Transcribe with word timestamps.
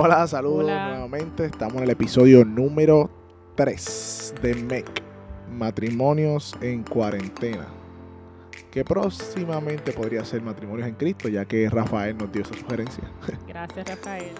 Hola, 0.00 0.24
saludos 0.28 0.62
nuevamente. 0.62 1.46
Estamos 1.46 1.78
en 1.78 1.82
el 1.82 1.90
episodio 1.90 2.44
número 2.44 3.10
3 3.56 4.34
de 4.40 4.54
MEC, 4.54 4.86
Matrimonios 5.50 6.56
en 6.60 6.84
Cuarentena. 6.84 7.66
Que 8.70 8.84
próximamente 8.84 9.90
podría 9.90 10.24
ser 10.24 10.40
Matrimonios 10.40 10.86
en 10.86 10.94
Cristo, 10.94 11.28
ya 11.28 11.44
que 11.46 11.68
Rafael 11.68 12.16
nos 12.16 12.30
dio 12.30 12.42
esa 12.42 12.54
sugerencia. 12.54 13.02
Gracias, 13.48 13.88
Rafael. 13.88 14.30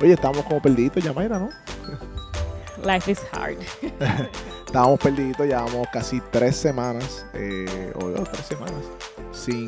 Oye, 0.00 0.14
estamos 0.14 0.42
como 0.44 0.62
perdidos, 0.62 1.04
Yamaira, 1.04 1.38
¿no? 1.38 1.50
Life 2.82 3.10
is 3.10 3.20
hard. 3.32 3.58
Estábamos 4.66 4.98
perdidos, 4.98 5.46
llevamos 5.46 5.88
casi 5.92 6.22
tres 6.30 6.56
semanas, 6.56 7.26
eh, 7.34 7.92
o 7.96 8.08
dos, 8.08 8.32
tres 8.32 8.46
semanas, 8.46 8.82
sin 9.30 9.66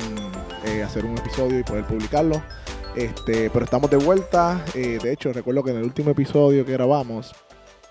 eh, 0.65 0.81
hacer 0.81 1.05
un 1.05 1.15
episodio 1.15 1.59
y 1.59 1.63
poder 1.63 1.85
publicarlo. 1.85 2.41
Este, 2.95 3.49
pero 3.49 3.65
estamos 3.65 3.89
de 3.89 3.97
vuelta. 3.97 4.63
Eh, 4.73 4.99
de 5.01 5.11
hecho, 5.11 5.33
recuerdo 5.33 5.63
que 5.63 5.71
en 5.71 5.77
el 5.77 5.83
último 5.83 6.11
episodio 6.11 6.65
que 6.65 6.71
grabamos, 6.71 7.35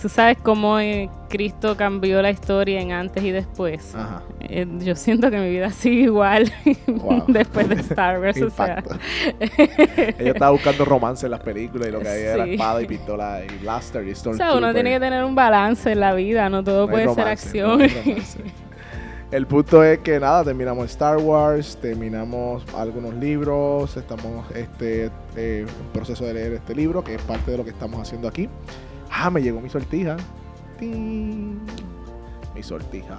Tú 0.00 0.08
sabes 0.08 0.38
cómo 0.42 0.78
eh, 0.78 1.10
Cristo 1.28 1.76
cambió 1.76 2.22
la 2.22 2.30
historia 2.30 2.80
en 2.80 2.92
antes 2.92 3.22
y 3.24 3.32
después. 3.32 3.94
Ajá. 3.94 4.22
Eh, 4.40 4.66
yo 4.78 4.94
siento 4.94 5.30
que 5.30 5.38
mi 5.38 5.50
vida 5.50 5.70
sigue 5.70 6.04
igual 6.04 6.52
después 7.28 7.68
de 7.68 7.74
Star 7.76 8.20
Wars. 8.20 8.40
o 8.40 8.50
sea. 8.50 8.82
Ella 10.18 10.32
estaba 10.32 10.52
buscando 10.52 10.84
romance 10.84 11.26
en 11.26 11.32
las 11.32 11.40
películas 11.40 11.88
y 11.88 11.90
lo 11.90 12.00
que 12.00 12.08
había 12.08 12.34
era 12.34 12.46
espada 12.46 12.82
y 12.82 12.86
pistola 12.86 13.42
y 13.44 13.58
blaster 13.58 14.06
y 14.06 14.14
Stormtrooper. 14.14 14.46
O 14.46 14.58
sea, 14.58 14.58
uno 14.58 14.72
tiene 14.72 14.90
que 14.90 15.00
tener 15.00 15.24
un 15.24 15.34
balance 15.34 15.90
en 15.92 16.00
la 16.00 16.14
vida, 16.14 16.48
no 16.48 16.62
todo 16.62 16.88
puede 16.88 17.12
ser 17.12 17.26
acción. 17.28 17.82
El 19.30 19.46
punto 19.46 19.84
es 19.84 19.98
que 19.98 20.18
nada, 20.18 20.42
terminamos 20.42 20.86
Star 20.86 21.18
Wars, 21.18 21.76
terminamos 21.82 22.64
algunos 22.74 23.12
libros, 23.14 23.94
estamos 23.94 24.50
este, 24.54 25.10
eh, 25.36 25.66
en 25.68 25.92
proceso 25.92 26.24
de 26.24 26.32
leer 26.32 26.52
este 26.54 26.74
libro, 26.74 27.04
que 27.04 27.16
es 27.16 27.22
parte 27.22 27.50
de 27.50 27.58
lo 27.58 27.64
que 27.64 27.70
estamos 27.70 28.00
haciendo 28.00 28.26
aquí. 28.26 28.48
Ah, 29.10 29.28
me 29.28 29.42
llegó 29.42 29.60
mi 29.60 29.68
sortija. 29.68 30.16
Mi 30.80 32.62
sortija. 32.62 33.16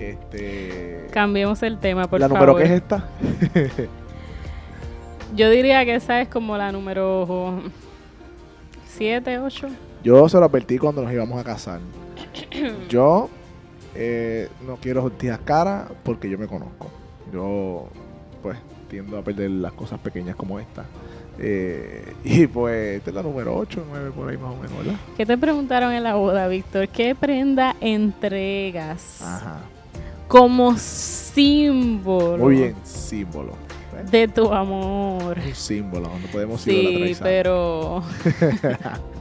Este. 0.00 1.06
Cambiemos 1.12 1.62
el 1.62 1.78
tema, 1.78 2.08
por 2.08 2.18
¿La 2.18 2.28
favor. 2.28 2.40
¿La 2.40 2.46
número 2.46 2.66
qué 2.66 2.74
es 2.74 2.82
esta? 2.82 3.08
Yo 5.36 5.48
diría 5.48 5.84
que 5.84 5.94
esa 5.94 6.20
es 6.22 6.28
como 6.28 6.56
la 6.56 6.72
número 6.72 7.62
7, 8.88 9.38
8. 9.38 9.68
Yo 10.02 10.28
se 10.28 10.38
lo 10.38 10.46
advertí 10.46 10.76
cuando 10.76 11.02
nos 11.02 11.12
íbamos 11.12 11.38
a 11.38 11.44
casar. 11.44 11.80
Yo 12.88 13.28
eh, 13.94 14.48
no 14.66 14.76
quiero 14.76 15.02
sortijas 15.02 15.40
cara 15.44 15.88
porque 16.02 16.28
yo 16.28 16.38
me 16.38 16.46
conozco. 16.46 16.90
Yo, 17.32 17.88
pues, 18.42 18.58
tiendo 18.88 19.18
a 19.18 19.22
perder 19.22 19.50
las 19.50 19.72
cosas 19.72 19.98
pequeñas 20.00 20.36
como 20.36 20.58
esta. 20.58 20.84
Eh, 21.38 22.14
y 22.24 22.46
pues, 22.46 22.98
esta 22.98 23.10
es 23.10 23.16
la 23.16 23.22
número 23.22 23.56
8, 23.56 23.84
9 23.88 24.10
por 24.14 24.28
ahí 24.28 24.36
más 24.36 24.52
o 24.52 24.56
menos, 24.56 24.78
¿verdad? 24.78 25.00
¿Qué 25.16 25.26
te 25.26 25.38
preguntaron 25.38 25.92
en 25.92 26.02
la 26.02 26.14
boda, 26.14 26.48
Víctor? 26.48 26.88
¿Qué 26.88 27.14
prenda 27.14 27.76
entregas? 27.80 29.22
Ajá. 29.22 29.58
Como 30.28 30.76
símbolo. 30.76 32.38
Muy 32.38 32.56
bien, 32.56 32.76
símbolo. 32.84 33.52
De 34.10 34.28
tu 34.28 34.52
amor. 34.52 35.38
Un 35.38 35.54
símbolo, 35.54 36.08
no 36.08 36.26
podemos 36.32 36.66
ir 36.66 37.14
Sí, 37.14 37.20
pero. 37.20 38.02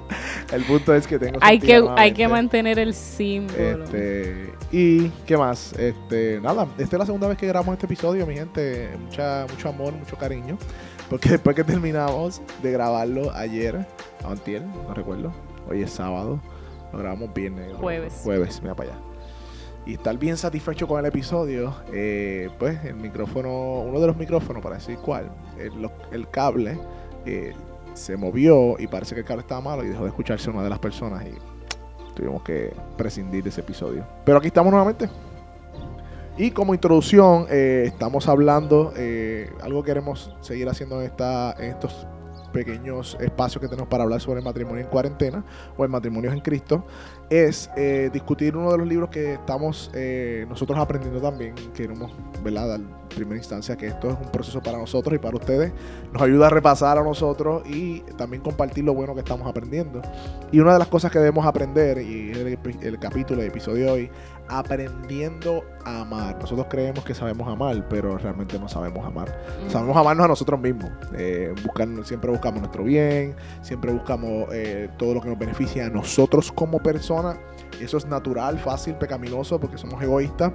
el 0.51 0.63
punto 0.63 0.93
es 0.93 1.07
que 1.07 1.19
tengo 1.19 1.39
hay 1.41 1.59
que 1.59 1.83
hay 1.95 2.13
que 2.13 2.27
mantener 2.27 2.79
el 2.79 2.93
símbolo. 2.93 3.83
este, 3.83 4.53
y 4.71 5.09
qué 5.25 5.37
más 5.37 5.73
este 5.73 6.39
nada 6.41 6.67
esta 6.77 6.95
es 6.95 6.99
la 6.99 7.05
segunda 7.05 7.27
vez 7.27 7.37
que 7.37 7.47
grabamos 7.47 7.73
este 7.73 7.85
episodio 7.85 8.25
mi 8.25 8.35
gente. 8.35 8.89
Mucha 8.99 9.45
mucho 9.49 9.69
amor 9.69 9.93
mucho 9.93 10.15
cariño. 10.17 10.57
Porque 11.09 11.29
después 11.29 11.55
que 11.55 11.63
terminamos 11.63 12.41
de 12.61 12.71
grabarlo 12.71 13.31
ayer 13.33 13.85
antier 14.25 14.61
no 14.61 14.93
recuerdo 14.93 15.33
hoy 15.69 15.81
es 15.81 15.91
sábado 15.91 16.39
lo 16.91 16.99
grabamos 16.99 17.33
viernes 17.33 17.73
jueves. 17.73 18.21
Jueves 18.23 18.61
mira 18.61 18.75
para 18.75 18.91
allá. 18.91 18.99
Y 19.85 19.93
estar 19.93 20.17
bien 20.17 20.37
satisfecho 20.37 20.87
con 20.87 20.99
el 20.99 21.05
episodio, 21.05 21.73
eh, 21.91 22.49
pues 22.59 22.83
el 22.85 22.95
micrófono, 22.95 23.81
uno 23.81 23.99
de 23.99 24.07
los 24.07 24.17
micrófonos, 24.17 24.61
para 24.61 24.75
decir 24.75 24.97
cuál, 24.97 25.31
el, 25.57 25.89
el 26.11 26.29
cable, 26.29 26.77
eh, 27.25 27.53
se 27.99 28.17
movió 28.17 28.79
y 28.79 28.87
parece 28.87 29.13
que 29.13 29.21
el 29.21 29.27
cable 29.27 29.41
estaba 29.41 29.61
malo 29.61 29.83
y 29.83 29.89
dejó 29.89 30.03
de 30.03 30.09
escucharse 30.09 30.49
una 30.49 30.63
de 30.63 30.69
las 30.69 30.79
personas 30.79 31.23
y 31.25 31.33
tuvimos 32.15 32.41
que 32.43 32.73
prescindir 32.97 33.43
de 33.43 33.49
ese 33.49 33.61
episodio. 33.61 34.05
Pero 34.25 34.37
aquí 34.37 34.47
estamos 34.47 34.71
nuevamente. 34.71 35.09
Y 36.37 36.51
como 36.51 36.73
introducción, 36.73 37.47
eh, 37.49 37.83
estamos 37.87 38.29
hablando, 38.29 38.93
eh, 38.95 39.51
algo 39.61 39.83
que 39.83 39.87
queremos 39.87 40.33
seguir 40.39 40.69
haciendo 40.69 41.01
en, 41.01 41.07
esta, 41.07 41.53
en 41.59 41.71
estos 41.71 42.07
pequeños 42.49 43.17
espacios 43.19 43.61
que 43.61 43.67
tenemos 43.67 43.89
para 43.89 44.03
hablar 44.03 44.21
sobre 44.21 44.39
el 44.39 44.45
matrimonio 44.45 44.83
en 44.83 44.89
cuarentena 44.89 45.43
o 45.77 45.83
el 45.83 45.89
matrimonio 45.89 46.31
en 46.31 46.41
Cristo, 46.41 46.85
es 47.29 47.69
eh, 47.75 48.09
discutir 48.11 48.55
uno 48.57 48.71
de 48.71 48.77
los 48.77 48.87
libros 48.87 49.09
que 49.09 49.33
estamos 49.33 49.91
nosotros 50.47 50.77
aprendiendo 50.77 51.21
también, 51.21 51.55
queremos 51.73 52.11
¿verdad? 52.43 52.79
primera 53.09 53.37
instancia 53.37 53.75
que 53.75 53.87
esto 53.87 54.09
es 54.11 54.17
un 54.19 54.31
proceso 54.31 54.61
para 54.61 54.77
nosotros 54.77 55.13
y 55.15 55.17
para 55.17 55.35
ustedes. 55.35 55.71
Nos 56.13 56.21
ayuda 56.21 56.47
a 56.47 56.49
repasar 56.49 56.97
a 56.97 57.03
nosotros 57.03 57.63
y 57.67 58.01
también 58.17 58.41
compartir 58.41 58.83
lo 58.83 58.93
bueno 58.93 59.13
que 59.13 59.21
estamos 59.21 59.47
aprendiendo. 59.47 60.01
Y 60.51 60.59
una 60.59 60.73
de 60.73 60.79
las 60.79 60.87
cosas 60.87 61.11
que 61.11 61.19
debemos 61.19 61.45
aprender, 61.45 61.99
y 61.99 62.31
el, 62.31 62.59
el 62.81 62.99
capítulo, 62.99 63.41
el 63.41 63.47
episodio 63.47 63.93
hoy, 63.93 64.09
aprendiendo 64.49 65.63
a 65.85 66.01
amar. 66.01 66.37
Nosotros 66.39 66.67
creemos 66.69 67.03
que 67.05 67.13
sabemos 67.13 67.47
amar, 67.47 67.87
pero 67.87 68.17
realmente 68.17 68.59
no 68.59 68.67
sabemos 68.67 69.05
amar. 69.05 69.29
Mm. 69.65 69.69
Sabemos 69.69 69.95
amarnos 69.95 70.25
a 70.25 70.27
nosotros 70.27 70.59
mismos. 70.59 70.91
Eh, 71.15 71.53
siempre 72.03 72.31
buscamos 72.31 72.59
nuestro 72.59 72.83
bien, 72.83 73.35
siempre 73.61 73.91
buscamos 73.91 74.47
eh, 74.51 74.89
todo 74.97 75.13
lo 75.13 75.21
que 75.21 75.29
nos 75.29 75.37
beneficia 75.37 75.85
a 75.85 75.89
nosotros 75.89 76.51
como 76.51 76.79
personas. 76.79 77.37
Eso 77.79 77.97
es 77.97 78.05
natural, 78.05 78.59
fácil, 78.59 78.95
pecaminoso, 78.95 79.59
porque 79.59 79.77
somos 79.77 80.01
egoístas. 80.01 80.51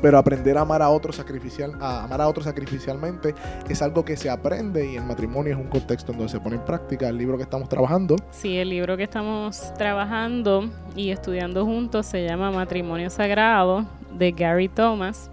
Pero 0.00 0.18
aprender 0.18 0.56
a 0.56 0.62
amar 0.62 0.82
a 0.82 0.90
otro 0.90 1.12
sacrificial, 1.12 1.72
a 1.80 2.04
amar 2.04 2.20
a 2.20 2.28
otro 2.28 2.42
sacrificialmente 2.42 3.34
es 3.68 3.82
algo 3.82 4.04
que 4.04 4.16
se 4.16 4.30
aprende 4.30 4.92
y 4.92 4.96
el 4.96 5.04
matrimonio 5.04 5.52
es 5.52 5.58
un 5.58 5.68
contexto 5.68 6.12
en 6.12 6.18
donde 6.18 6.32
se 6.32 6.40
pone 6.40 6.56
en 6.56 6.64
práctica 6.64 7.08
el 7.08 7.18
libro 7.18 7.36
que 7.36 7.42
estamos 7.42 7.68
trabajando. 7.68 8.16
Sí, 8.30 8.56
el 8.56 8.70
libro 8.70 8.96
que 8.96 9.04
estamos 9.04 9.72
trabajando 9.74 10.68
y 10.94 11.10
estudiando 11.10 11.64
juntos 11.64 12.06
se 12.06 12.24
llama 12.24 12.50
Matrimonio 12.50 13.10
Sagrado 13.10 13.84
de 14.12 14.32
Gary 14.32 14.68
Thomas 14.68 15.30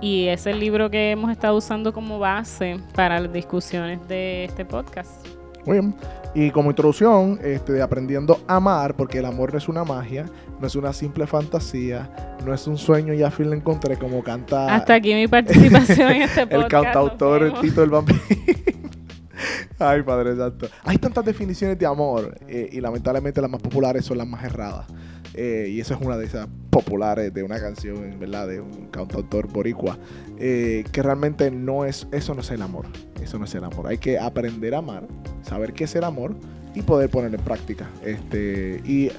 y 0.00 0.26
es 0.28 0.46
el 0.46 0.58
libro 0.58 0.90
que 0.90 1.10
hemos 1.10 1.30
estado 1.30 1.56
usando 1.56 1.92
como 1.92 2.18
base 2.18 2.80
para 2.94 3.20
las 3.20 3.32
discusiones 3.32 4.06
de 4.08 4.44
este 4.44 4.64
podcast. 4.64 5.26
Muy 5.66 5.78
bien. 5.78 5.94
Y 6.34 6.50
como 6.50 6.70
introducción, 6.70 7.38
este, 7.42 7.72
de 7.72 7.82
aprendiendo 7.82 8.40
a 8.46 8.56
amar, 8.56 8.94
porque 8.94 9.18
el 9.18 9.26
amor 9.26 9.52
no 9.52 9.58
es 9.58 9.68
una 9.68 9.84
magia, 9.84 10.26
no 10.60 10.66
es 10.66 10.74
una 10.76 10.92
simple 10.92 11.26
fantasía, 11.26 12.36
no 12.44 12.52
es 12.52 12.66
un 12.66 12.76
sueño 12.78 13.14
y 13.14 13.22
a 13.22 13.30
fin 13.30 13.48
lo 13.50 13.56
encontré 13.56 13.96
como 13.96 14.22
canta. 14.22 14.74
Hasta 14.74 14.94
aquí 14.94 15.14
mi 15.14 15.26
participación 15.26 16.10
en 16.10 16.22
este 16.22 16.46
podcast. 16.46 16.62
el 16.64 16.68
cantautor 16.68 17.60
Tito 17.60 17.82
el 17.82 17.90
Vampiro. 17.90 18.18
Ay, 19.78 20.02
Padre 20.02 20.36
Santo. 20.36 20.68
Hay 20.84 20.98
tantas 20.98 21.24
definiciones 21.24 21.78
de 21.78 21.86
amor 21.86 22.36
eh, 22.46 22.68
y 22.70 22.80
lamentablemente 22.80 23.40
las 23.40 23.50
más 23.50 23.62
populares 23.62 24.04
son 24.04 24.18
las 24.18 24.26
más 24.26 24.44
erradas. 24.44 24.86
Eh, 25.32 25.68
y 25.70 25.80
esa 25.80 25.94
es 25.94 26.00
una 26.02 26.18
de 26.18 26.26
esas 26.26 26.48
populares 26.68 27.32
de 27.32 27.42
una 27.42 27.58
canción, 27.58 28.18
¿verdad? 28.18 28.48
De 28.48 28.60
un 28.60 28.88
cantautor 28.90 29.48
boricua. 29.48 29.96
eh, 30.38 30.84
que 30.92 31.02
realmente 31.02 31.50
no 31.50 31.86
es, 31.86 32.06
eso 32.12 32.34
no 32.34 32.42
es 32.42 32.50
el 32.50 32.60
amor. 32.60 32.84
Eso 33.22 33.38
no 33.38 33.46
es 33.46 33.54
el 33.54 33.64
amor. 33.64 33.86
Hay 33.86 33.96
que 33.96 34.18
aprender 34.18 34.74
a 34.74 34.78
amar, 34.78 35.04
saber 35.42 35.72
qué 35.72 35.84
es 35.84 35.94
el 35.94 36.04
amor 36.04 36.34
y 36.74 36.82
poder 36.82 37.08
ponerlo 37.08 37.38
en 37.38 37.44
práctica. 37.44 37.88
Este, 38.04 38.82
y 38.84 39.10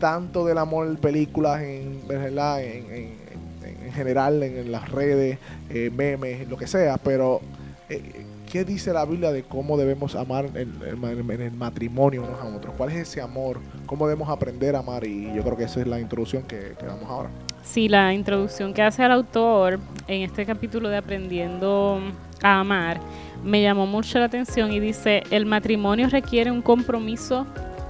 tanto 0.00 0.44
del 0.44 0.58
amor 0.58 0.88
en 0.88 0.96
películas, 0.96 1.62
en, 1.62 2.00
en, 2.10 2.20
en- 2.60 2.92
en- 2.92 3.20
en 3.86 3.92
general, 3.92 4.42
en, 4.42 4.72
las 4.72 4.88
redes, 4.90 5.38
eh, 5.68 5.90
memes, 5.94 6.48
lo 6.48 6.56
que 6.56 6.66
sea, 6.66 6.96
pero 6.96 7.40
eh, 7.88 8.24
¿qué 8.50 8.64
dice 8.64 8.92
la 8.92 9.04
Biblia 9.04 9.30
de 9.32 9.42
cómo 9.42 9.76
debemos 9.76 10.14
amar 10.16 10.46
en, 10.54 10.76
en- 10.82 11.30
en 11.30 11.40
el 11.40 11.52
matrimonio 11.52 12.22
unos 12.22 12.40
a 12.40 12.56
otros? 12.56 12.74
¿Cuál 12.76 12.90
es 12.90 12.96
ese 13.08 13.20
amor? 13.20 13.58
¿Cómo 13.86 14.06
debemos 14.08 14.28
aprender 14.28 14.74
a 14.76 14.78
amar? 14.80 15.04
Y 15.04 15.32
yo 15.34 15.42
creo 15.42 15.56
que 15.56 15.64
esa 15.64 15.80
es 15.80 15.86
la 15.86 15.98
introducción 16.00 16.42
que, 16.44 16.74
que 16.78 16.86
damos 16.86 17.08
ahora. 17.08 17.30
Sí, 17.62 17.88
la 17.88 18.14
introducción 18.14 18.72
que 18.72 18.80
hace 18.82 19.04
el 19.04 19.10
autor 19.12 19.78
en 20.08 20.22
este 20.22 20.46
capítulo 20.46 20.88
de 20.88 20.96
Aprendiendo 20.96 22.00
a 22.42 22.60
Amar 22.60 23.00
me 23.44 23.60
llamó 23.62 23.86
mucho 23.86 24.18
la 24.18 24.26
atención 24.26 24.72
y 24.72 24.80
dice, 24.80 25.22
el 25.30 25.44
matrimonio 25.46 26.08
requiere 26.08 26.50
un 26.50 26.62
compromiso 26.62 27.46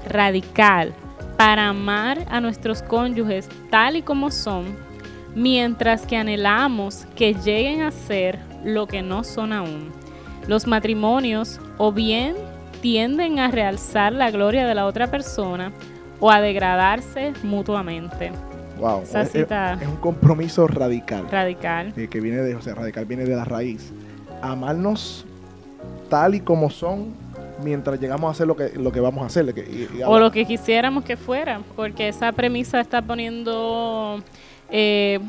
radical 0.09 0.93
para 1.41 1.69
amar 1.69 2.27
a 2.29 2.39
nuestros 2.39 2.83
cónyuges 2.83 3.49
tal 3.71 3.97
y 3.97 4.03
como 4.03 4.31
son, 4.31 4.77
mientras 5.35 6.05
que 6.05 6.19
anhelamos 6.19 7.07
que 7.17 7.33
lleguen 7.33 7.81
a 7.81 7.93
ser 7.93 8.39
lo 8.63 8.87
que 8.87 9.01
no 9.01 9.25
son 9.25 9.55
aún. 9.55 9.91
Los 10.47 10.67
matrimonios 10.67 11.59
o 11.79 11.93
bien 11.93 12.37
tienden 12.83 13.39
a 13.39 13.51
realzar 13.51 14.13
la 14.13 14.31
gloria 14.31 14.67
de 14.67 14.75
la 14.75 14.85
otra 14.85 15.11
persona 15.11 15.73
o 16.19 16.31
a 16.31 16.43
degradarse 16.43 17.33
mutuamente. 17.43 18.33
Wow. 18.79 19.05
Esa 19.05 19.23
Es, 19.23 19.89
un 19.89 19.97
compromiso 19.97 20.67
radical. 20.67 21.27
Radical. 21.31 21.95
eh, 21.97 22.09
que 22.09 22.21
viene 22.21 22.43
de, 22.43 22.55
o 22.55 22.61
sea, 22.61 22.75
radical 22.75 23.07
viene 23.07 23.25
de 23.25 23.37
la 23.37 23.47
raíz. 23.47 23.95
Amarnos 24.43 25.25
tal 26.11 26.35
y 26.35 26.41
como 26.41 26.69
son 26.69 27.15
mientras 27.63 28.01
llegamos 28.01 28.29
a 28.29 28.31
hacer 28.33 28.47
lo 28.47 28.57
que, 28.57 28.71
lo 28.77 28.91
que 28.93 29.01
vamos 29.01 29.23
a 29.23 29.27
hacer. 29.27 29.55
y- 29.71 30.03
O 30.05 30.19
lo 30.19 30.31
que 30.31 30.45
quisiéramos 30.45 31.05
que 31.05 31.17
fuera, 31.17 31.61
porque 31.77 32.09
esa 32.09 32.33
premisa 32.33 32.81
está 32.81 33.03
poniendo 33.03 34.23
eh, 34.71 35.21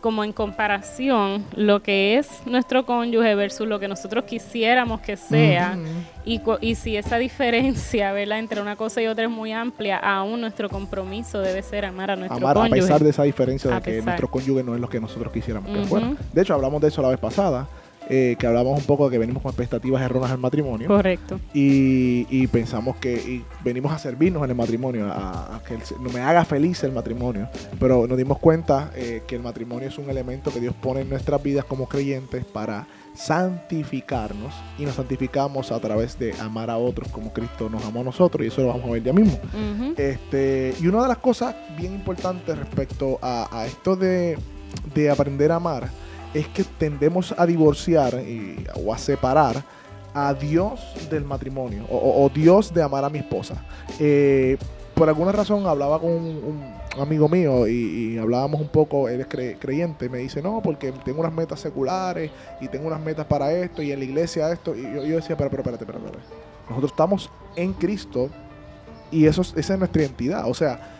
como 0.00 0.24
en 0.24 0.32
comparación 0.32 1.44
lo 1.56 1.82
que 1.82 2.16
es 2.16 2.26
nuestro 2.46 2.86
cónyuge 2.86 3.34
versus 3.34 3.68
lo 3.68 3.78
que 3.78 3.86
nosotros 3.86 4.24
quisiéramos 4.24 5.00
que 5.02 5.16
sea. 5.18 5.76
Y, 6.24 6.40
y 6.62 6.74
si 6.74 6.96
esa 6.96 7.18
diferencia 7.18 8.10
¿verdad? 8.12 8.38
entre 8.38 8.62
una 8.62 8.76
cosa 8.76 9.02
y 9.02 9.06
otra 9.08 9.24
es 9.24 9.30
muy 9.30 9.52
amplia, 9.52 9.98
aún 9.98 10.40
nuestro 10.40 10.70
compromiso 10.70 11.40
debe 11.40 11.62
ser 11.62 11.84
amar 11.84 12.12
a 12.12 12.16
nuestro 12.16 12.38
Amar 12.38 12.56
a 12.56 12.60
cónyuge. 12.62 12.80
pesar 12.80 13.04
de 13.04 13.10
esa 13.10 13.24
diferencia 13.24 13.70
de 13.70 13.76
A 13.76 13.80
que 13.82 13.90
pesar. 13.90 14.04
nuestro 14.06 14.28
cónyuge 14.30 14.62
no 14.62 14.74
es 14.74 14.80
lo 14.80 14.88
que 14.88 15.00
nosotros 15.00 15.30
quisiéramos 15.32 15.70
que 15.70 15.84
fuera. 15.84 16.12
De 16.32 16.40
hecho, 16.42 16.54
hablamos 16.54 16.80
de 16.80 16.88
eso 16.88 17.02
la 17.02 17.08
vez 17.10 17.18
pasada, 17.18 17.68
eh, 18.10 18.36
que 18.38 18.46
hablamos 18.46 18.78
un 18.78 18.84
poco 18.84 19.04
de 19.08 19.12
que 19.12 19.18
venimos 19.18 19.40
con 19.42 19.50
expectativas 19.50 20.02
erróneas 20.02 20.32
al 20.32 20.38
matrimonio. 20.38 20.88
Correcto. 20.88 21.38
y, 21.54 22.26
y 22.28 22.46
pensamos 22.48 22.96
que 22.96 23.14
y 23.14 23.44
venimos 23.64 23.92
a 23.92 23.98
servirnos 23.98 24.42
en 24.44 24.50
el 24.50 24.56
matrimonio, 24.56 25.06
a, 25.10 25.56
a 25.56 25.62
que 25.62 25.74
el- 25.74 25.80
no 26.02 26.10
me 26.10 26.20
haga 26.20 26.44
feliz 26.44 26.82
el 26.84 26.92
matrimonio, 26.92 27.48
pero 27.78 28.06
nos 28.06 28.18
dimos 28.18 28.38
cuenta 28.38 28.90
eh, 28.96 29.22
que 29.26 29.36
el 29.36 29.42
matrimonio 29.42 29.88
es 29.88 29.96
un 29.96 30.10
elemento 30.10 30.52
que 30.52 30.60
Dios 30.60 30.74
pone 30.74 31.00
en 31.02 31.08
nuestras 31.08 31.42
vidas 31.42 31.64
como 31.64 31.86
creyentes 31.88 32.44
para 32.44 32.86
santificarnos 33.14 34.52
y 34.78 34.84
nos 34.84 34.94
santificamos 34.94 35.72
a 35.72 35.80
través 35.80 36.18
de 36.18 36.32
amar 36.40 36.70
a 36.70 36.76
otros 36.78 37.08
como 37.08 37.32
Cristo 37.32 37.68
nos 37.68 37.84
amó 37.84 38.00
a 38.00 38.04
nosotros 38.04 38.44
y 38.44 38.48
eso 38.48 38.62
lo 38.62 38.68
vamos 38.68 38.86
a 38.86 38.90
ver 38.92 39.02
ya 39.02 39.12
mismo. 39.12 39.38
Este, 39.96 40.74
y 40.80 40.86
una 40.86 41.02
de 41.02 41.08
las 41.08 41.18
cosas 41.18 41.54
bien 41.78 41.92
importantes 41.94 42.56
respecto 42.58 43.18
a, 43.22 43.48
a 43.56 43.66
esto 43.66 43.96
de, 43.96 44.38
de 44.94 45.10
aprender 45.10 45.52
a 45.52 45.56
amar 45.56 45.88
es 46.34 46.46
que 46.48 46.64
tendemos 46.64 47.34
a 47.36 47.46
divorciar 47.46 48.22
o 48.76 48.92
a 48.92 48.98
separar 48.98 49.62
a 50.14 50.34
Dios 50.34 50.80
del 51.10 51.24
matrimonio 51.24 51.84
o, 51.88 52.28
Dios 52.34 52.72
de 52.74 52.82
amar 52.82 53.04
a 53.04 53.10
mi 53.10 53.18
esposa. 53.18 53.64
Eh, 53.98 54.56
por 54.94 55.08
alguna 55.08 55.32
razón 55.32 55.66
hablaba 55.66 55.98
con 56.00 56.10
un, 56.10 56.74
amigo 56.98 57.28
mío 57.28 57.66
y, 57.68 58.18
hablábamos 58.18 58.60
un 58.60 58.68
poco, 58.68 59.08
él 59.08 59.20
es 59.20 59.28
cre- 59.28 59.56
creyente, 59.58 60.08
me 60.08 60.18
dice, 60.18 60.42
no, 60.42 60.60
porque 60.60 60.92
tengo 61.04 61.20
unas 61.20 61.32
metas 61.32 61.60
seculares 61.60 62.30
y 62.60 62.68
tengo 62.68 62.88
unas 62.88 63.00
metas 63.00 63.24
para 63.26 63.52
esto 63.52 63.80
y 63.82 63.92
en 63.92 64.00
la 64.00 64.04
iglesia 64.04 64.50
esto. 64.52 64.74
Y 64.74 64.82
yo, 64.82 65.04
yo 65.04 65.16
decía, 65.16 65.36
pero, 65.36 65.48
pero, 65.50 65.62
espérate, 65.62 65.84
espérate, 65.84 66.04
espérate. 66.06 66.34
Nosotros 66.68 66.90
estamos 66.90 67.30
en 67.56 67.72
Cristo 67.74 68.28
y 69.10 69.26
eso, 69.26 69.42
es- 69.42 69.54
esa 69.56 69.72
es 69.74 69.78
nuestra 69.78 70.02
identidad. 70.02 70.50
O 70.50 70.54
sea, 70.54 70.98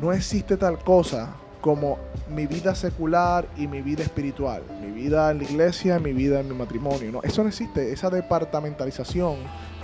no 0.00 0.12
existe 0.12 0.56
tal 0.56 0.78
cosa 0.78 1.34
como 1.64 1.96
mi 2.28 2.46
vida 2.46 2.74
secular 2.74 3.48
y 3.56 3.66
mi 3.66 3.80
vida 3.80 4.02
espiritual. 4.02 4.62
Mi 4.82 4.92
vida 4.92 5.30
en 5.30 5.38
la 5.38 5.44
iglesia, 5.44 5.98
mi 5.98 6.12
vida 6.12 6.40
en 6.40 6.48
mi 6.50 6.54
matrimonio. 6.54 7.10
¿no? 7.10 7.22
Eso 7.22 7.42
no 7.42 7.48
existe. 7.48 7.90
Esa 7.90 8.10
departamentalización 8.10 9.36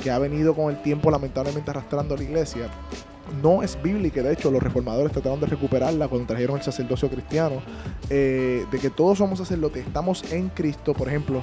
que 0.03 0.11
ha 0.11 0.19
venido 0.19 0.55
con 0.55 0.69
el 0.69 0.83
tiempo 0.83 1.11
lamentablemente 1.11 1.71
arrastrando 1.71 2.13
a 2.15 2.19
la 2.19 2.25
iglesia 2.25 2.69
no 3.43 3.63
es 3.63 3.81
bíblica. 3.83 4.23
De 4.23 4.35
hecho, 4.35 4.51
los 4.51 4.63
reformadores 4.63 5.11
trataron 5.11 5.41
de 5.41 5.47
recuperarla 5.47 6.07
cuando 6.09 6.27
trajeron 6.27 6.59
el 6.59 6.63
sacerdocio 6.63 7.09
cristiano. 7.09 7.63
eh, 8.11 8.67
de 8.71 8.79
que 8.79 8.91
todos 8.91 9.17
somos 9.17 9.39
sacerdotes, 9.39 9.87
estamos 9.87 10.31
en 10.33 10.51
Cristo. 10.51 10.93
Por 10.93 11.09
ejemplo, 11.09 11.43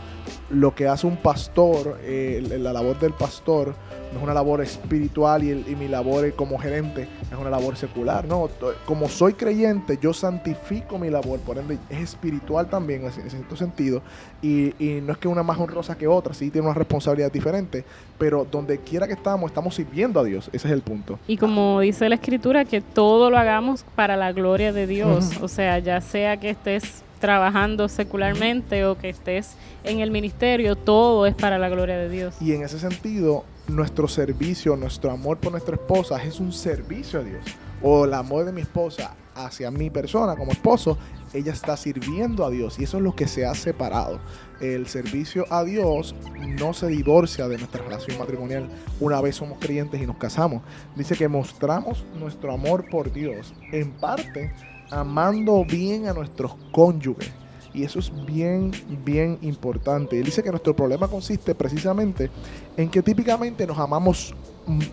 lo 0.51 0.75
que 0.75 0.87
hace 0.87 1.07
un 1.07 1.17
pastor, 1.17 1.97
eh, 2.03 2.57
la 2.59 2.73
labor 2.73 2.99
del 2.99 3.13
pastor, 3.13 3.73
no 4.11 4.19
es 4.19 4.23
una 4.23 4.33
labor 4.35 4.61
espiritual 4.61 5.43
y, 5.43 5.51
y 5.51 5.75
mi 5.75 5.87
labor 5.87 6.31
como 6.33 6.59
gerente 6.59 7.07
es 7.31 7.37
una 7.37 7.49
labor 7.49 7.75
secular. 7.75 8.25
No, 8.25 8.49
como 8.85 9.09
soy 9.09 9.33
creyente, 9.33 9.97
yo 10.01 10.13
santifico 10.13 10.97
mi 10.97 11.09
labor, 11.09 11.39
por 11.39 11.57
ende 11.57 11.77
es 11.89 11.99
espiritual 11.99 12.69
también 12.69 13.03
en 13.05 13.29
cierto 13.29 13.55
sentido. 13.55 14.01
Y, 14.41 14.73
y 14.83 15.01
no 15.01 15.13
es 15.13 15.17
que 15.17 15.27
una 15.27 15.43
más 15.43 15.59
honrosa 15.59 15.97
que 15.97 16.07
otra, 16.07 16.33
sí 16.33 16.49
tiene 16.49 16.67
una 16.67 16.75
responsabilidad 16.75 17.31
diferente, 17.31 17.83
pero 18.17 18.45
donde 18.49 18.79
quiera 18.79 19.07
que 19.07 19.13
estamos, 19.13 19.49
estamos 19.49 19.75
sirviendo 19.75 20.19
a 20.19 20.23
Dios. 20.23 20.49
Ese 20.53 20.67
es 20.67 20.73
el 20.73 20.81
punto. 20.81 21.19
Y 21.27 21.37
como 21.37 21.81
dice 21.81 22.07
la 22.09 22.15
escritura, 22.15 22.65
que 22.65 22.81
todo 22.81 23.29
lo 23.29 23.37
hagamos 23.37 23.85
para 23.95 24.15
la 24.15 24.31
gloria 24.31 24.71
de 24.73 24.87
Dios. 24.87 25.31
O 25.41 25.47
sea, 25.47 25.79
ya 25.79 26.01
sea 26.01 26.37
que 26.37 26.49
estés 26.49 27.03
trabajando 27.19 27.89
secularmente 27.89 28.85
o 28.85 28.97
que 28.97 29.09
estés 29.09 29.55
en 29.83 29.99
el 29.99 30.11
ministerio, 30.11 30.75
todo 30.75 31.25
es 31.25 31.35
para 31.35 31.57
la 31.57 31.69
gloria 31.69 31.97
de 31.97 32.09
Dios. 32.09 32.35
Y 32.41 32.53
en 32.53 32.63
ese 32.63 32.79
sentido, 32.79 33.43
nuestro 33.67 34.07
servicio, 34.07 34.75
nuestro 34.75 35.11
amor 35.11 35.37
por 35.37 35.51
nuestra 35.51 35.75
esposa 35.75 36.21
es 36.23 36.39
un 36.39 36.51
servicio 36.51 37.19
a 37.19 37.23
Dios. 37.23 37.43
O 37.81 38.05
el 38.05 38.13
amor 38.13 38.45
de 38.45 38.51
mi 38.51 38.61
esposa 38.61 39.15
hacia 39.35 39.69
mi 39.69 39.89
persona 39.89 40.35
como 40.35 40.51
esposo, 40.51 40.97
ella 41.33 41.51
está 41.51 41.77
sirviendo 41.77 42.45
a 42.45 42.49
Dios. 42.49 42.79
Y 42.79 42.83
eso 42.83 42.97
es 42.97 43.03
lo 43.03 43.15
que 43.15 43.27
se 43.27 43.45
ha 43.45 43.53
separado. 43.53 44.19
El 44.59 44.87
servicio 44.87 45.45
a 45.51 45.63
Dios 45.63 46.15
no 46.59 46.73
se 46.73 46.87
divorcia 46.87 47.47
de 47.47 47.57
nuestra 47.57 47.83
relación 47.83 48.17
matrimonial 48.17 48.69
una 48.99 49.21
vez 49.21 49.35
somos 49.35 49.59
creyentes 49.59 50.01
y 50.01 50.07
nos 50.07 50.17
casamos. 50.17 50.63
Dice 50.95 51.15
que 51.15 51.27
mostramos 51.27 52.03
nuestro 52.19 52.51
amor 52.51 52.89
por 52.89 53.11
Dios, 53.11 53.53
en 53.71 53.91
parte 53.91 54.51
amando 54.89 55.63
bien 55.65 56.07
a 56.07 56.13
nuestros 56.13 56.55
cónyuges. 56.71 57.31
Y 57.73 57.83
eso 57.83 57.99
es 57.99 58.11
bien, 58.25 58.71
bien 59.05 59.37
importante. 59.41 60.17
Él 60.17 60.25
dice 60.25 60.43
que 60.43 60.49
nuestro 60.49 60.75
problema 60.75 61.07
consiste 61.07 61.53
precisamente 61.53 62.29
en 62.75 62.89
que 62.89 63.01
típicamente 63.01 63.67
nos 63.67 63.77
amamos 63.77 64.33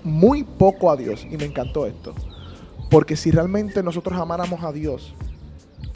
muy 0.02 0.44
poco 0.44 0.90
a 0.90 0.96
Dios. 0.96 1.26
Y 1.30 1.36
me 1.36 1.44
encantó 1.44 1.86
esto. 1.86 2.14
Porque 2.90 3.16
si 3.16 3.30
realmente 3.30 3.82
nosotros 3.82 4.18
amáramos 4.18 4.62
a 4.62 4.72
Dios, 4.72 5.14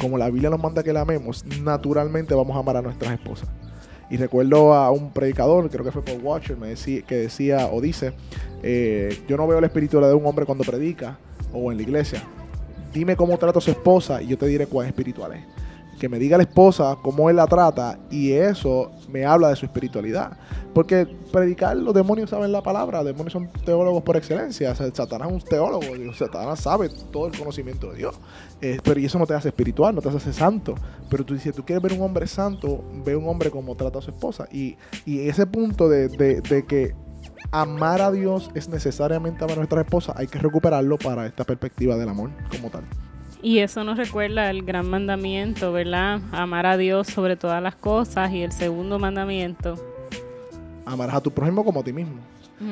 como 0.01 0.17
la 0.17 0.31
Biblia 0.31 0.51
nos 0.51 0.63
manda 0.63 0.83
que 0.83 0.93
la 0.93 1.03
amemos, 1.03 1.45
naturalmente 1.63 2.35
vamos 2.35 2.57
a 2.57 2.61
amar 2.61 2.77
a 2.77 2.83
nuestras 2.83 3.13
esposas. 3.13 3.49
Y 4.11 4.17
recuerdo 4.17 4.73
a 4.73 4.91
un 4.91 5.13
predicador, 5.13 5.69
creo 5.69 5.85
que 5.85 5.93
fue 5.93 6.03
Paul 6.03 6.21
Watcher, 6.23 6.57
que 7.07 7.15
decía 7.15 7.69
o 7.71 7.81
dice, 7.81 8.15
eh, 8.63 9.23
yo 9.29 9.37
no 9.37 9.47
veo 9.47 9.61
la 9.61 9.67
espiritualidad 9.67 10.11
de 10.11 10.17
un 10.17 10.27
hombre 10.27 10.47
cuando 10.47 10.65
predica 10.65 11.19
o 11.53 11.71
en 11.71 11.77
la 11.77 11.83
iglesia. 11.83 12.23
Dime 12.93 13.17
cómo 13.17 13.37
trata 13.37 13.59
a 13.59 13.63
su 13.63 13.71
esposa 13.71 14.23
y 14.23 14.29
yo 14.29 14.39
te 14.39 14.47
diré 14.47 14.67
cuán 14.67 14.87
espiritual 14.87 15.35
es. 15.35 15.58
Que 15.99 16.09
me 16.09 16.19
diga 16.19 16.37
la 16.37 16.45
esposa 16.45 16.97
cómo 17.03 17.29
él 17.29 17.37
la 17.37 17.47
trata 17.47 17.99
y 18.11 18.31
eso 18.33 18.93
me 19.09 19.25
habla 19.25 19.49
de 19.49 19.57
su 19.57 19.67
espiritualidad. 19.67 20.37
Porque 20.73 21.07
predicar, 21.33 21.77
los 21.77 21.93
demonios 21.93 22.31
saben 22.31 22.53
la 22.53 22.63
palabra, 22.63 22.99
los 22.99 23.07
demonios 23.07 23.33
son 23.33 23.49
teólogos 23.65 24.03
por 24.05 24.17
excelencia. 24.17 24.71
O 24.71 24.75
sea, 24.77 24.95
Satanás 24.95 25.29
es 25.29 25.35
un 25.35 25.41
teólogo, 25.41 25.83
Satanás 26.15 26.61
sabe 26.61 26.89
todo 27.11 27.27
el 27.27 27.37
conocimiento 27.37 27.91
de 27.91 27.99
Dios. 27.99 28.15
Eh, 28.61 28.79
pero 28.85 29.01
y 29.01 29.07
eso 29.07 29.19
no 29.19 29.27
te 29.27 29.35
hace 29.35 29.49
espiritual, 29.49 29.95
no 29.95 30.01
te 30.01 30.09
hace 30.09 30.33
santo. 30.33 30.75
Pero 31.11 31.25
tú 31.25 31.35
dices, 31.35 31.53
tú 31.55 31.65
quieres 31.65 31.83
ver 31.83 31.93
un 31.95 32.03
hombre 32.03 32.27
santo, 32.29 32.85
ve 33.05 33.17
un 33.17 33.29
hombre 33.29 33.51
como 33.51 33.75
trata 33.75 33.99
a 33.99 34.03
su 34.03 34.11
esposa. 34.11 34.47
Y, 34.53 34.77
y 35.05 35.29
ese 35.29 35.47
punto 35.47 35.89
de, 35.89 36.09
de- 36.09 36.41
de 36.43 36.65
que 36.65 36.95
amar 37.51 38.03
a 38.03 38.13
Dios 38.13 38.51
es 38.55 38.69
necesariamente 38.69 39.43
amar 39.43 39.55
a 39.55 39.61
nuestra 39.61 39.81
esposa, 39.81 40.13
hay 40.17 40.29
que 40.29 40.39
recuperarlo 40.39 40.97
para 40.99 41.27
esta 41.27 41.43
perspectiva 41.45 41.97
del 41.97 42.09
amor 42.09 42.31
como 42.51 42.71
tal. 42.71 42.85
Y 43.43 43.59
eso 43.59 43.85
nos 43.85 43.97
recuerda 43.97 44.51
el 44.51 44.65
gran 44.65 44.91
mandamiento, 44.91 45.73
¿verdad? 45.73 46.21
Amar 46.33 46.67
a 46.67 46.77
Dios 46.77 47.07
sobre 47.07 47.37
todas 47.37 47.63
las 47.63 47.77
cosas. 47.77 48.33
Y 48.33 48.43
el 48.43 48.53
segundo 48.53 48.99
mandamiento, 48.99 49.77
amarás 50.85 51.17
a 51.17 51.21
tu 51.21 51.31
prójimo 51.31 51.65
como 51.65 51.81
a 51.81 51.85
ti 51.85 51.93
mismo. 51.93 52.21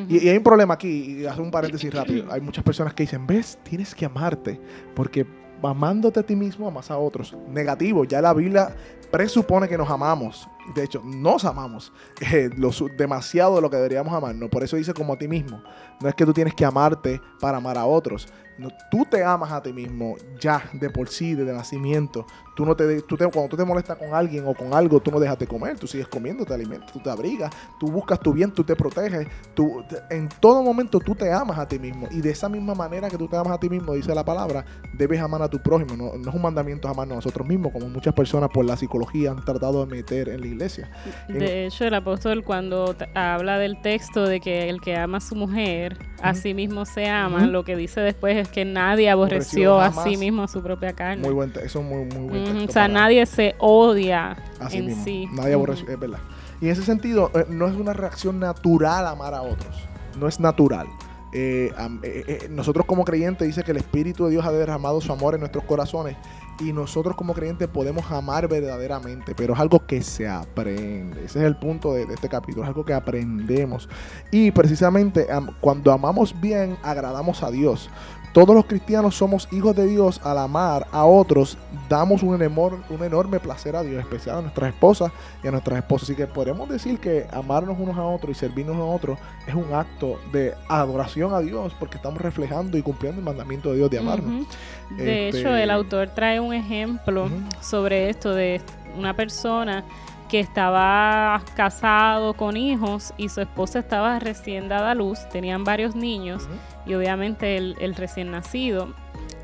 y, 0.08 0.28
hay 0.28 0.36
un 0.36 0.42
problema 0.42 0.74
aquí, 0.74 1.20
y 1.20 1.26
hace 1.26 1.40
un 1.40 1.50
paréntesis 1.50 1.92
rápido. 1.92 2.26
Hay 2.30 2.40
muchas 2.40 2.64
personas 2.64 2.94
que 2.94 3.04
dicen, 3.04 3.26
ves, 3.26 3.58
tienes 3.62 3.94
que 3.94 4.04
amarte, 4.04 4.60
porque 4.94 5.26
amándote 5.62 6.20
a 6.20 6.22
ti 6.22 6.36
mismo, 6.36 6.66
amas 6.66 6.90
a 6.90 6.98
otros. 6.98 7.36
Negativo, 7.48 8.04
ya 8.04 8.20
la 8.20 8.34
Biblia 8.34 8.74
presupone 9.10 9.68
que 9.68 9.78
nos 9.78 9.88
amamos. 9.90 10.48
De 10.74 10.84
hecho, 10.84 11.02
nos 11.04 11.44
amamos 11.44 11.92
eh, 12.32 12.50
demasiado 12.96 13.56
de 13.56 13.62
lo 13.62 13.70
que 13.70 13.76
deberíamos 13.76 14.12
amarnos. 14.12 14.50
Por 14.50 14.62
eso 14.64 14.76
dice 14.76 14.92
como 14.92 15.12
a 15.12 15.18
ti 15.18 15.28
mismo. 15.28 15.62
No 16.00 16.08
es 16.08 16.14
que 16.14 16.26
tú 16.26 16.32
tienes 16.32 16.54
que 16.54 16.64
amarte 16.64 17.20
para 17.40 17.58
amar 17.58 17.78
a 17.78 17.86
otros. 17.86 18.28
No, 18.58 18.68
tú 18.90 19.04
te 19.04 19.22
amas 19.22 19.52
a 19.52 19.62
ti 19.62 19.72
mismo 19.72 20.16
ya 20.40 20.62
de 20.72 20.90
por 20.90 21.08
sí, 21.08 21.34
desde 21.34 21.52
nacimiento. 21.52 22.26
Tú 22.56 22.64
no 22.64 22.74
te, 22.74 23.02
tú 23.02 23.18
te, 23.18 23.26
cuando 23.26 23.50
tú 23.50 23.56
te 23.56 23.64
molestas 23.64 23.98
con 23.98 24.14
alguien 24.14 24.46
o 24.46 24.54
con 24.54 24.72
algo, 24.72 24.98
tú 24.98 25.10
no 25.10 25.20
dejas 25.20 25.38
de 25.38 25.46
comer, 25.46 25.78
tú 25.78 25.86
sigues 25.86 26.08
comiendo, 26.08 26.46
te 26.46 26.54
alimentas, 26.54 26.90
tú 26.90 27.00
te 27.00 27.10
abrigas, 27.10 27.52
tú 27.78 27.88
buscas 27.88 28.18
tu 28.18 28.32
bien, 28.32 28.50
tú 28.50 28.64
te 28.64 28.74
proteges. 28.74 29.28
Tú, 29.54 29.84
en 30.08 30.30
todo 30.40 30.62
momento 30.62 30.98
tú 30.98 31.14
te 31.14 31.30
amas 31.30 31.58
a 31.58 31.68
ti 31.68 31.78
mismo. 31.78 32.08
Y 32.10 32.22
de 32.22 32.30
esa 32.30 32.48
misma 32.48 32.74
manera 32.74 33.10
que 33.10 33.18
tú 33.18 33.28
te 33.28 33.36
amas 33.36 33.52
a 33.52 33.60
ti 33.60 33.68
mismo, 33.68 33.92
dice 33.92 34.14
la 34.14 34.24
palabra, 34.24 34.64
debes 34.94 35.20
amar 35.20 35.42
a 35.42 35.48
tu 35.48 35.58
prójimo. 35.58 35.96
No, 35.96 36.14
es 36.14 36.34
un 36.34 36.42
mandamiento 36.42 36.88
amarnos 36.88 37.12
a 37.12 37.16
nosotros 37.16 37.46
mismos, 37.46 37.72
como 37.72 37.90
muchas 37.90 38.14
personas 38.14 38.48
por 38.48 38.64
la 38.64 38.76
psicología 38.76 39.32
han 39.32 39.44
tratado 39.44 39.84
de 39.84 39.94
meter 39.94 40.30
en 40.30 40.40
la 40.40 40.46
iglesia. 40.46 40.90
De 41.28 41.66
hecho, 41.66 41.84
el 41.84 41.92
apóstol 41.92 42.42
cuando 42.42 42.96
habla 43.14 43.58
del 43.58 43.80
texto 43.82 44.26
de 44.26 44.40
que 44.40 44.70
el 44.70 44.80
que 44.80 44.96
ama 44.96 45.18
a 45.18 45.20
su 45.20 45.34
mujer, 45.34 45.98
a 46.22 46.34
sí 46.34 46.54
mismo 46.54 46.86
se 46.86 47.06
ama, 47.08 47.46
lo 47.46 47.64
que 47.64 47.76
dice 47.76 48.00
después 48.00 48.36
es 48.36 48.48
que 48.48 48.64
nadie 48.64 49.10
aborreció, 49.10 49.78
a 49.78 49.92
sí 49.92 50.16
mismo 50.16 50.42
a 50.42 50.48
su 50.48 50.62
propia 50.62 50.94
carne. 50.94 51.22
Muy 51.22 51.34
buen, 51.34 51.52
eso 51.62 51.80
es 51.80 51.84
muy, 51.84 52.04
muy 52.04 52.28
buen 52.28 52.45
o 52.68 52.72
sea, 52.72 52.88
nadie 52.88 53.24
se 53.26 53.54
odia 53.58 54.36
en 54.70 55.04
sí. 55.04 55.26
Nadie 55.32 55.54
aborrece, 55.54 55.84
es 55.88 55.98
verdad. 55.98 56.20
Y 56.60 56.66
en 56.66 56.72
ese 56.72 56.82
sentido, 56.82 57.30
eh, 57.34 57.46
no 57.48 57.66
es 57.66 57.74
una 57.74 57.92
reacción 57.92 58.40
natural 58.40 59.06
amar 59.06 59.34
a 59.34 59.42
otros. 59.42 59.76
No 60.18 60.28
es 60.28 60.40
natural. 60.40 60.86
Eh, 61.32 61.70
eh, 62.02 62.48
nosotros 62.50 62.86
como 62.86 63.04
creyentes 63.04 63.46
dice 63.46 63.62
que 63.62 63.72
el 63.72 63.76
Espíritu 63.76 64.24
de 64.24 64.30
Dios 64.30 64.46
ha 64.46 64.52
derramado 64.52 65.00
su 65.02 65.12
amor 65.12 65.34
en 65.34 65.40
nuestros 65.40 65.64
corazones 65.64 66.16
y 66.60 66.72
nosotros 66.72 67.14
como 67.16 67.34
creyentes 67.34 67.68
podemos 67.68 68.10
amar 68.10 68.48
verdaderamente, 68.48 69.34
pero 69.34 69.52
es 69.52 69.60
algo 69.60 69.84
que 69.86 70.00
se 70.00 70.26
aprende. 70.26 71.24
Ese 71.24 71.40
es 71.40 71.44
el 71.44 71.56
punto 71.56 71.92
de, 71.92 72.06
de 72.06 72.14
este 72.14 72.30
capítulo, 72.30 72.62
es 72.62 72.68
algo 72.68 72.84
que 72.84 72.94
aprendemos. 72.94 73.88
Y 74.30 74.50
precisamente 74.50 75.26
cuando 75.60 75.92
amamos 75.92 76.40
bien, 76.40 76.78
agradamos 76.82 77.42
a 77.42 77.50
Dios. 77.50 77.90
Todos 78.36 78.54
los 78.54 78.66
cristianos 78.66 79.14
somos 79.14 79.48
hijos 79.50 79.74
de 79.74 79.86
Dios 79.86 80.20
al 80.22 80.36
amar 80.36 80.86
a 80.92 81.06
otros, 81.06 81.56
damos 81.88 82.22
un, 82.22 82.34
enorme, 82.42 82.84
un 82.90 83.02
enorme 83.02 83.40
placer 83.40 83.74
a 83.74 83.82
Dios, 83.82 83.98
especial 83.98 84.36
a 84.36 84.42
nuestras 84.42 84.74
esposas 84.74 85.10
y 85.42 85.48
a 85.48 85.50
nuestras 85.50 85.78
esposas. 85.78 86.10
Así 86.10 86.16
que 86.16 86.26
podemos 86.26 86.68
decir 86.68 86.98
que 86.98 87.26
amarnos 87.32 87.78
unos 87.80 87.96
a 87.96 88.02
otros 88.02 88.36
y 88.36 88.38
servirnos 88.38 88.76
a 88.76 88.84
otros 88.84 89.18
es 89.46 89.54
un 89.54 89.72
acto 89.72 90.20
de 90.32 90.52
adoración 90.68 91.32
a 91.32 91.40
Dios 91.40 91.74
porque 91.78 91.96
estamos 91.96 92.20
reflejando 92.20 92.76
y 92.76 92.82
cumpliendo 92.82 93.20
el 93.20 93.24
mandamiento 93.24 93.70
de 93.70 93.76
Dios 93.78 93.90
de 93.90 93.98
amarnos. 94.00 94.46
De 94.90 95.28
este, 95.28 95.40
hecho, 95.40 95.56
el 95.56 95.70
autor 95.70 96.10
trae 96.10 96.38
un 96.38 96.52
ejemplo 96.52 97.30
sobre 97.62 98.10
esto 98.10 98.34
de 98.34 98.60
una 98.98 99.16
persona 99.16 99.82
que 100.28 100.40
estaba 100.40 101.42
casado 101.54 102.34
con 102.34 102.56
hijos 102.56 103.12
y 103.16 103.28
su 103.28 103.40
esposa 103.40 103.78
estaba 103.78 104.18
recién 104.18 104.68
dada 104.68 104.92
a 104.92 104.94
luz, 104.94 105.28
tenían 105.30 105.64
varios 105.64 105.94
niños 105.94 106.48
y 106.84 106.94
obviamente 106.94 107.56
el, 107.56 107.94
recién 107.94 108.30
nacido. 108.30 108.88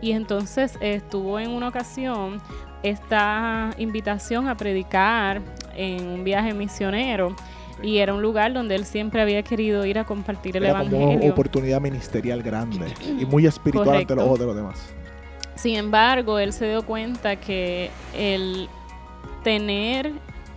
Y 0.00 0.12
entonces 0.12 0.76
estuvo 0.80 1.38
en 1.38 1.50
una 1.50 1.68
ocasión 1.68 2.40
esta 2.82 3.70
invitación 3.78 4.48
a 4.48 4.56
predicar 4.56 5.40
en 5.76 6.06
un 6.06 6.24
viaje 6.24 6.52
misionero. 6.54 7.36
Y 7.82 7.98
era 7.98 8.14
un 8.14 8.22
lugar 8.22 8.52
donde 8.52 8.76
él 8.76 8.84
siempre 8.84 9.22
había 9.22 9.42
querido 9.42 9.84
ir 9.86 9.98
a 9.98 10.04
compartir 10.04 10.56
el 10.56 10.66
evangelio. 10.66 10.98
Como 10.98 11.12
una 11.14 11.32
oportunidad 11.32 11.80
ministerial 11.80 12.42
grande 12.42 12.92
y 13.18 13.24
muy 13.24 13.46
espiritual 13.46 13.98
ante 13.98 14.14
los 14.14 14.24
ojos 14.24 14.38
de 14.38 14.46
los 14.46 14.56
demás. 14.56 14.94
Sin 15.54 15.76
embargo, 15.76 16.38
él 16.38 16.52
se 16.52 16.68
dio 16.68 16.84
cuenta 16.84 17.36
que 17.36 17.90
el 18.14 18.68
tener 19.42 20.12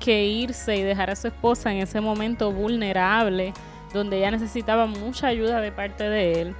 que 0.05 0.23
irse 0.23 0.77
y 0.77 0.83
dejar 0.83 1.09
a 1.09 1.15
su 1.15 1.27
esposa 1.27 1.71
en 1.71 1.79
ese 1.79 1.99
momento 1.99 2.51
vulnerable, 2.51 3.53
donde 3.91 4.19
ella 4.19 4.29
necesitaba 4.29 4.85
mucha 4.85 5.27
ayuda 5.27 5.59
de 5.61 5.71
parte 5.71 6.07
de 6.07 6.41
él, 6.41 6.55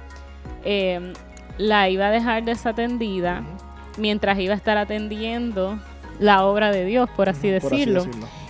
em, 0.64 1.12
la 1.56 1.88
iba 1.88 2.08
a 2.08 2.10
dejar 2.10 2.44
desatendida 2.44 3.44
mientras 3.98 4.36
iba 4.40 4.52
a 4.52 4.56
estar 4.56 4.76
atendiendo 4.76 5.78
la 6.18 6.44
obra 6.44 6.72
de 6.72 6.84
Dios, 6.86 7.08
por 7.10 7.28
así, 7.28 7.48
decirlo. 7.48 8.04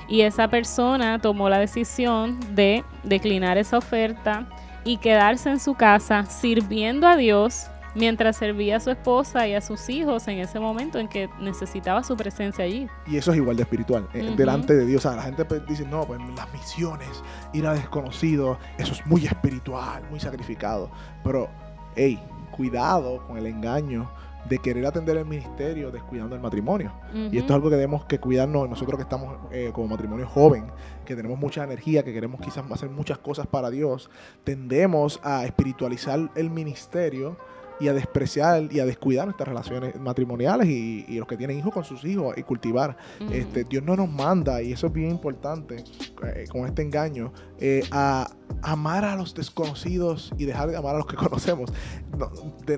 Y 0.09 0.23
esa 0.23 0.49
persona 0.49 1.19
tomó 1.19 1.50
la 1.50 1.59
decisión 1.59 2.38
de 2.55 2.83
declinar 3.03 3.59
esa 3.59 3.76
oferta 3.76 4.47
y 4.83 4.97
quedarse 4.97 5.50
en 5.50 5.61
su 5.61 5.75
casa 5.75 6.25
sirviendo 6.25 7.07
a 7.07 7.17
Dios 7.17 7.67
mientras 7.97 8.37
servía 8.37 8.76
a 8.76 8.81
su 8.81 8.91
esposa 8.91 9.49
y 9.49 9.55
a 9.55 9.61
sus 9.61 9.88
hijos 9.88 10.29
en 10.29 10.38
ese 10.38 10.61
momento 10.61 10.99
en 10.99 11.09
que 11.09 11.29
necesitaba 11.41 12.05
su 12.05 12.17
presencia 12.17 12.65
allí. 12.65 12.87
Y 13.07 13.17
eso 13.17 13.33
es 13.33 13.38
igual 13.38 13.57
de 13.57 13.62
espiritual, 13.62 14.07
eh, 14.12 14.35
delante 14.37 14.75
de 14.75 14.87
Dios. 14.87 15.05
O 15.05 15.09
sea, 15.09 15.17
la 15.17 15.23
gente 15.23 15.45
pues, 15.45 15.67
dice, 15.67 15.85
no, 15.87 16.07
pues 16.07 16.21
las 16.37 16.53
misiones, 16.53 17.09
ir 17.53 17.67
a 17.67 17.73
desconocido, 17.73 18.59
eso 18.79 18.93
es 18.93 19.05
muy 19.07 19.25
espiritual, 19.25 20.05
muy 20.11 20.21
sacrificado. 20.21 20.91
Pero, 21.25 21.49
hey, 21.97 22.23
cuidado 22.50 23.26
con 23.26 23.38
el 23.38 23.47
engaño 23.47 24.11
de 24.49 24.59
querer 24.59 24.87
atender 24.87 25.17
el 25.17 25.25
ministerio 25.25 25.91
descuidando 25.91 26.37
el 26.37 26.41
matrimonio. 26.41 26.93
Y 27.12 27.38
esto 27.38 27.53
es 27.53 27.57
algo 27.57 27.69
que 27.69 27.76
debemos 27.76 28.05
que 28.05 28.21
cuidarnos 28.21 28.69
nosotros 28.69 28.97
que 28.97 29.03
estamos 29.03 29.38
eh, 29.50 29.71
como 29.73 29.88
matrimonio 29.88 30.29
joven, 30.29 30.67
que 31.05 31.17
tenemos 31.17 31.38
mucha 31.38 31.65
energía, 31.65 32.05
que 32.05 32.12
queremos 32.12 32.41
quizás 32.41 32.65
hacer 32.71 32.91
muchas 32.91 33.19
cosas 33.19 33.47
para 33.49 33.71
Dios, 33.71 34.09
tendemos 34.45 35.19
a 35.25 35.45
espiritualizar 35.47 36.31
el 36.37 36.50
ministerio 36.50 37.37
y 37.80 37.88
a 37.88 37.92
despreciar 37.92 38.68
y 38.71 38.80
a 38.80 38.87
descuidar 38.87 39.26
nuestras 39.26 39.49
relaciones 39.49 39.99
matrimoniales 40.00 40.68
y, 40.68 41.16
los 41.16 41.26
que 41.26 41.37
tienen 41.37 41.59
hijos 41.59 41.73
con 41.73 41.85
sus 41.85 42.04
hijos 42.04 42.37
y 42.37 42.42
cultivar. 42.42 42.97
este, 43.30 43.64
Dios 43.64 43.83
no 43.83 43.97
nos 43.97 44.11
manda, 44.11 44.62
y 44.62 44.73
eso 44.73 44.88
es 44.88 44.92
bien 44.92 45.11
importante 45.11 45.85
eh, 46.25 46.45
con 46.50 46.66
este 46.66 46.83
engaño, 46.83 47.33
eh, 47.59 47.83
a 47.90 48.30
amar 48.62 49.04
a 49.04 49.16
los 49.16 49.35
desconocidos 49.35 50.33
y 50.38 50.45
dejar 50.45 50.71
de 50.71 50.76
amar 50.76 50.95
a 50.95 50.99
los 50.99 51.06
que 51.06 51.16
conocemos. 51.16 51.73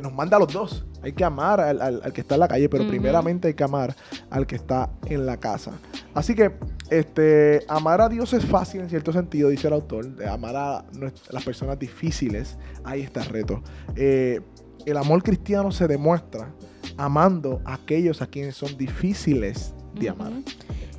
nos 0.01 0.13
manda 0.13 0.37
a 0.37 0.41
los 0.41 0.53
dos. 0.53 0.87
Hay 1.03 1.13
que 1.13 1.25
amar 1.25 1.61
al, 1.61 2.13
que 2.13 2.21
está 2.21 2.35
en 2.35 2.41
la 2.41 2.49
calle, 2.49 2.69
pero 2.69 2.87
primeramente 2.89 3.49
hay 3.49 3.55
que 3.55 3.65
amar 3.65 3.95
al 4.31 4.47
que 4.47 4.57
está 4.57 4.91
en 5.07 5.27
la 5.27 5.37
casa. 5.37 5.73
Así 6.15 6.35
que 6.35 6.53
este, 6.91 7.65
amar 7.69 8.01
a 8.01 8.09
Dios 8.09 8.33
es 8.33 8.45
fácil 8.45 8.81
en 8.81 8.89
cierto 8.89 9.13
sentido, 9.13 9.49
dice 9.49 9.67
el 9.69 9.75
autor. 9.75 10.07
De 10.17 10.29
amar 10.29 10.57
a 10.57 10.85
las 11.31 11.45
personas 11.45 11.79
difíciles, 11.79 12.57
ahí 12.85 13.03
está 13.03 13.23
el 13.23 13.29
reto. 13.29 13.63
Eh, 13.97 14.41
el 14.87 14.97
amor 14.97 15.23
cristiano 15.23 15.71
se 15.71 15.87
demuestra 15.87 16.51
amando 16.97 17.61
a 17.65 17.75
aquellos 17.75 18.23
a 18.23 18.27
quienes 18.27 18.57
son 18.57 18.77
difíciles 18.77 19.75
de 19.95 20.09
amar. 20.09 20.33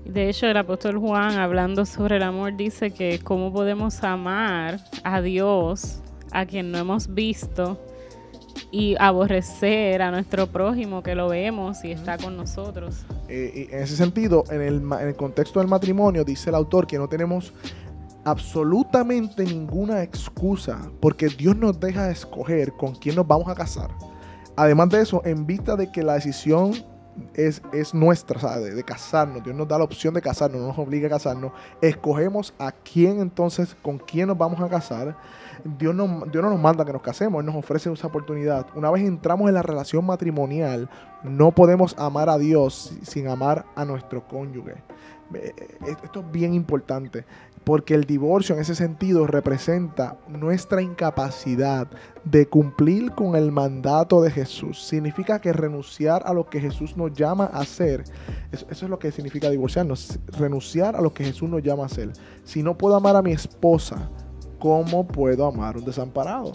De 0.06 0.30
hecho, 0.30 0.48
el 0.48 0.58
apóstol 0.58 0.98
Juan, 0.98 1.38
hablando 1.38 1.86
sobre 1.86 2.18
el 2.18 2.24
amor, 2.24 2.56
dice 2.56 2.92
que 2.92 3.20
cómo 3.20 3.54
podemos 3.54 4.04
amar 4.04 4.80
a 5.04 5.22
Dios, 5.22 6.02
a 6.32 6.46
quien 6.46 6.72
no 6.72 6.78
hemos 6.78 7.14
visto, 7.14 7.80
y 8.72 8.96
aborrecer 9.00 10.02
a 10.02 10.12
nuestro 10.12 10.48
prójimo 10.48 11.04
que 11.04 11.16
lo 11.16 11.30
vemos 11.30 11.84
y 11.84 11.92
está 11.92 12.18
con 12.18 12.38
nosotros. 12.38 13.06
Eh, 13.30 13.70
en 13.72 13.84
ese 13.84 13.96
sentido, 13.96 14.44
en 14.50 14.62
el, 14.62 14.76
en 14.78 15.08
el 15.08 15.16
contexto 15.16 15.60
del 15.60 15.68
matrimonio, 15.68 16.24
dice 16.24 16.50
el 16.50 16.56
autor 16.56 16.88
que 16.88 16.98
no 16.98 17.08
tenemos 17.08 17.54
absolutamente 18.26 19.44
ninguna 19.44 20.04
excusa 20.04 20.92
porque 21.00 21.28
Dios 21.28 21.56
nos 21.56 21.80
deja 21.80 22.10
escoger 22.10 22.74
con 22.74 22.96
quién 22.96 23.16
nos 23.16 23.28
vamos 23.28 23.48
a 23.48 23.56
casar. 23.56 23.92
Además 24.56 24.90
de 24.90 25.02
eso, 25.02 25.22
en 25.26 25.46
vista 25.46 25.76
de 25.76 25.92
que 25.92 26.04
la 26.04 26.16
decisión 26.16 26.74
es, 27.34 27.62
es 27.72 27.94
nuestra, 27.94 28.60
De, 28.60 28.74
de, 28.74 28.84
casarnos, 28.84 29.44
Dios 29.44 29.56
nos 29.56 29.68
da 29.68 29.78
la 29.78 29.84
opción 29.84 30.14
de 30.14 30.22
casarnos, 30.22 30.60
no 30.62 30.68
nos 30.68 30.78
obliga 30.78 31.08
a 31.08 31.12
casarnos, 31.12 31.52
escogemos 31.82 32.54
a 32.60 32.72
quién 32.72 33.20
entonces, 33.20 33.76
con 33.82 33.98
quién 33.98 34.28
nos 34.28 34.38
vamos 34.38 34.60
a 34.60 34.70
casar. 34.70 35.16
Dios 35.78 35.96
no, 35.96 36.26
Dios 36.32 36.44
no 36.44 36.50
nos 36.50 36.60
manda 36.60 36.86
que 36.86 36.94
nos 36.94 37.02
casemos, 37.02 37.40
Él 37.40 37.46
nos 37.46 37.56
ofrece 37.56 37.92
esa 37.92 38.08
oportunidad. 38.08 38.68
Una 38.76 38.92
vez 38.92 39.04
entramos 39.04 39.48
en 39.48 39.56
la 39.56 39.62
relación 39.62 40.06
matrimonial, 40.06 40.90
no 41.24 41.52
podemos 41.52 41.98
amar 41.98 42.30
a 42.30 42.38
Dios 42.38 42.94
sin 43.04 43.28
amar 43.28 43.66
a 43.76 43.86
nuestro 43.86 44.28
cónyuge. 44.28 44.76
Eh, 45.34 45.54
eh, 45.58 45.96
esto 46.04 46.22
es 46.22 46.32
bien 46.32 46.56
importante 46.56 47.24
porque 47.64 47.94
el 47.94 48.06
divorcio 48.06 48.56
en 48.56 48.62
ese 48.62 48.74
sentido 48.74 49.28
representa 49.28 50.18
nuestra 50.28 50.82
incapacidad 50.82 51.88
de 52.24 52.48
cumplir 52.48 53.12
con 53.12 53.36
el 53.36 53.52
mandato 53.52 54.22
de 54.22 54.32
Jesús. 54.32 54.82
Significa 54.82 55.40
que 55.40 55.54
renunciar 55.54 56.24
a 56.26 56.34
lo 56.34 56.50
que 56.50 56.60
Jesús 56.60 56.98
nos 56.98 57.14
llama 57.14 57.50
a 57.54 57.60
hacer, 57.60 58.06
eso, 58.52 58.66
es 58.72 58.82
lo 58.82 58.98
que 58.98 59.12
significa 59.12 59.52
divorciarnos, 59.52 60.20
renunciar 60.38 60.96
a 60.96 61.02
lo 61.02 61.14
que 61.14 61.26
Jesús 61.26 61.48
nos 61.48 61.62
llama 61.62 61.84
a 61.84 61.88
hacer. 61.88 62.12
Si 62.44 62.64
no 62.64 62.76
puedo 62.76 62.96
amar 62.96 63.16
a 63.16 63.22
mi 63.22 63.34
esposa, 63.34 64.10
¿cómo 64.60 65.08
puedo 65.08 65.48
amar 65.48 65.76
a 65.76 65.80
un 65.80 65.86
desamparado 65.86 66.54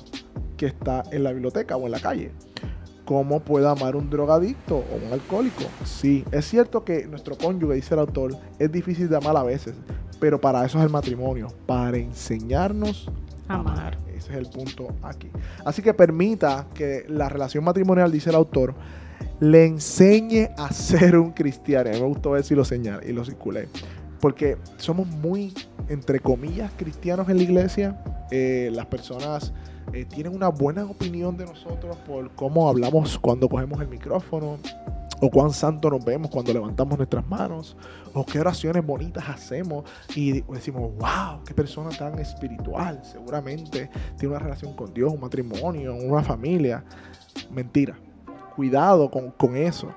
que 0.57 0.67
está 0.67 1.03
en 1.11 1.25
la 1.25 1.33
biblioteca 1.33 1.77
o 1.77 1.87
en 1.87 1.93
la 1.93 2.01
calle? 2.01 2.31
¿Cómo 3.05 3.41
puedo 3.41 3.69
amar 3.69 3.95
a 3.95 3.99
un 3.99 4.09
drogadicto 4.09 4.77
o 4.77 5.07
un 5.07 5.13
alcohólico? 5.13 5.65
Sí, 5.85 6.25
es 6.31 6.47
cierto 6.47 6.85
que 6.85 7.07
nuestro 7.07 7.37
cónyuge, 7.37 7.75
dice 7.75 7.95
el 7.95 8.01
autor, 8.01 8.37
es 8.59 8.73
difícil 8.73 9.09
de 9.09 9.17
amar 9.17 9.37
a 9.37 9.43
veces, 9.43 9.75
pero 10.21 10.41
para 10.41 10.65
eso 10.65 10.79
es 10.79 10.85
el 10.85 10.91
matrimonio, 10.91 11.49
para 11.67 11.99
enseñarnos 11.99 13.11
a 13.49 13.55
Amar. 13.57 13.79
amar. 13.79 13.99
Ese 14.17 14.33
es 14.33 14.39
el 14.39 14.47
punto 14.47 14.89
aquí. 15.03 15.31
Así 15.67 15.83
que 15.83 15.93
permita 15.93 16.67
que 16.73 17.05
la 17.09 17.29
relación 17.29 17.63
matrimonial, 17.63 18.11
dice 18.11 18.31
el 18.31 18.37
autor, 18.37 18.75
le 19.41 19.67
enseñe 19.67 20.51
a 20.57 20.73
ser 20.73 21.19
un 21.19 21.33
cristiano. 21.33 21.91
A 21.91 21.93
mí 21.93 22.01
me 22.01 22.07
gustó 22.07 22.31
ver 22.31 22.45
si 22.45 22.55
lo 22.55 22.65
señalé 22.65 23.11
y 23.11 23.13
lo 23.13 23.25
circulé. 23.25 23.69
Porque 24.25 24.57
somos 24.79 25.07
muy, 25.07 25.53
entre 25.87 26.19
comillas, 26.19 26.73
cristianos 26.79 27.29
en 27.29 27.37
la 27.37 27.43
iglesia. 27.43 28.03
Eh, 28.31 28.71
las 28.73 28.87
personas 28.87 29.53
eh, 29.93 30.07
tienen 30.07 30.35
una 30.35 30.49
buena 30.49 30.87
opinión 30.87 31.37
de 31.37 31.45
nosotros 31.45 31.95
por 32.07 32.35
cómo 32.35 32.67
hablamos 32.71 33.19
cuando 33.19 33.51
cogemos 33.51 33.83
el 33.83 33.89
micrófono, 33.89 34.57
o 35.21 35.31
cuán 35.31 35.51
santo 35.51 35.91
nos 35.91 36.03
vemos 36.03 36.31
cuando 36.31 36.55
levantamos 36.55 36.97
nuestras 36.97 37.29
manos, 37.29 37.77
o 38.15 38.25
qué 38.25 38.41
oraciones 38.41 38.87
bonitas 38.87 39.29
hacemos 39.29 39.85
y 40.17 40.41
decimos, 40.41 40.93
wow, 40.97 41.45
qué 41.47 41.53
persona 41.53 41.91
tan 41.91 42.19
espiritual, 42.19 43.03
seguramente 43.05 43.91
tiene 44.17 44.35
una 44.35 44.43
relación 44.43 44.75
con 44.75 44.95
Dios, 44.95 45.13
un 45.13 45.21
matrimonio, 45.21 45.95
una 45.97 46.23
familia. 46.23 46.83
Mentira, 47.51 47.95
cuidado 48.57 49.11
con, 49.11 49.33
con 49.33 49.55
eso. 49.55 49.93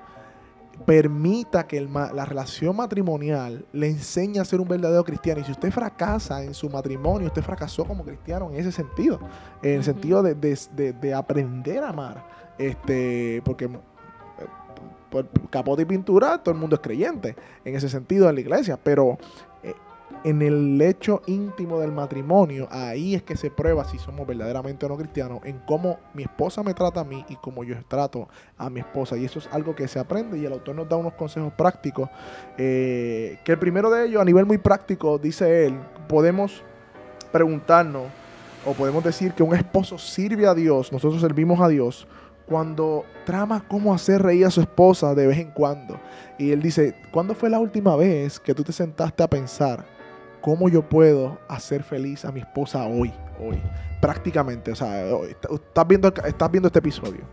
Permita 0.86 1.68
que 1.68 1.78
el 1.78 1.90
ma- 1.90 2.12
la 2.14 2.24
relación 2.26 2.76
matrimonial 2.76 3.66
le 3.74 3.88
enseñe 3.90 4.40
a 4.40 4.46
ser 4.46 4.62
un 4.62 4.68
verdadero 4.68 5.04
cristiano. 5.04 5.42
Y 5.42 5.44
si 5.44 5.52
usted 5.52 5.72
fracasa 5.72 6.44
en 6.44 6.54
su 6.54 6.70
matrimonio, 6.70 7.28
usted 7.28 7.42
fracasó 7.42 7.84
como 7.86 8.04
cristiano 8.06 8.50
en 8.52 8.58
ese 8.58 8.72
sentido. 8.72 9.20
En 9.62 9.76
el 9.76 9.84
sentido 9.84 10.22
de, 10.24 10.36
de- 10.36 10.58
de- 10.76 10.94
de 10.94 11.14
aprender 11.14 11.84
a 11.84 11.90
amar. 11.90 12.26
Este, 12.58 13.42
porque 13.44 13.66
eh, 13.66 13.70
por 15.10 15.28
capote 15.50 15.82
y 15.84 15.86
pintura, 15.86 16.38
todo 16.38 16.54
el 16.54 16.60
mundo 16.60 16.76
es 16.76 16.82
creyente 16.82 17.36
en 17.66 17.76
ese 17.76 17.90
sentido 17.90 18.30
en 18.30 18.36
la 18.36 18.42
iglesia. 18.42 18.80
Pero 18.82 19.18
en 20.28 20.42
el 20.42 20.82
hecho 20.82 21.22
íntimo 21.26 21.80
del 21.80 21.94
matrimonio, 21.94 22.68
ahí 22.70 23.16
es 23.16 23.24
que 23.24 23.38
se 23.38 23.50
prueba 23.50 23.86
si 23.86 23.98
somos 23.98 24.28
verdaderamente 24.28 24.86
o 24.86 24.90
no 24.90 24.98
cristianos, 24.98 25.40
en 25.46 25.60
cómo 25.60 26.00
mi 26.14 26.24
esposa 26.24 26.64
me 26.64 26.74
trata 26.74 27.00
a 27.00 27.04
mí 27.06 27.24
y 27.30 27.38
cómo 27.38 27.64
yo 27.64 27.76
trato 27.88 28.28
a 28.58 28.70
mi 28.70 28.82
esposa. 28.82 29.16
Y 29.16 29.24
eso 29.24 29.40
es 29.40 29.48
algo 29.54 29.74
que 29.74 29.88
se 29.88 30.00
aprende 30.00 30.38
y 30.38 30.46
el 30.46 30.52
autor 30.52 30.76
nos 30.76 30.90
da 30.90 30.98
unos 30.98 31.14
consejos 31.14 31.54
prácticos. 31.54 32.10
eh, 32.58 33.40
que 33.46 33.54
el 33.54 33.58
primero 33.58 33.90
de 33.90 34.06
ellos, 34.06 34.22
a 34.22 34.26
nivel 34.26 34.46
muy 34.46 34.58
práctico, 34.58 35.18
dice 35.18 35.68
él, 35.68 35.80
podemos 36.10 36.62
preguntarnos 37.32 38.08
o 38.66 38.74
podemos 38.74 39.06
decir 39.06 39.32
que 39.32 39.44
un 39.44 39.56
esposo 39.56 39.98
sirve 39.98 40.46
a 40.46 40.54
Dios, 40.54 40.92
nosotros 40.92 41.22
servimos 41.22 41.62
a 41.62 41.70
Dios 41.70 42.06
cuando 42.48 43.06
trama 43.26 43.64
cómo 43.66 43.94
hacer 43.94 44.22
reír 44.22 44.46
a 44.46 44.52
su 44.52 44.60
esposa 44.60 45.16
de 45.16 45.28
vez 45.28 45.38
en 45.38 45.52
cuando. 45.52 45.98
Y 46.38 46.52
él 46.52 46.62
dice, 46.62 46.96
¿cuándo 47.14 47.34
fue 47.34 47.50
la 47.50 47.60
última 47.60 47.96
vez 47.96 48.42
que 48.42 48.54
tú 48.54 48.66
te 48.66 48.74
sentaste 48.74 49.24
a 49.24 49.30
pensar 49.30 49.97
cómo 50.48 50.70
yo 50.70 50.82
puedo 50.82 51.38
hacer 51.50 51.84
feliz 51.84 52.24
a 52.24 52.32
mi 52.32 52.40
esposa 52.40 52.86
hoy? 52.86 53.12
Hoy. 53.38 53.62
Prácticamente, 54.00 54.72
o 54.72 54.76
sea, 54.78 55.06
estás 55.52 55.86
viendo, 55.86 56.08
estás 56.08 56.50
viendo 56.50 56.68
este 56.68 56.80
episodio. 56.80 57.26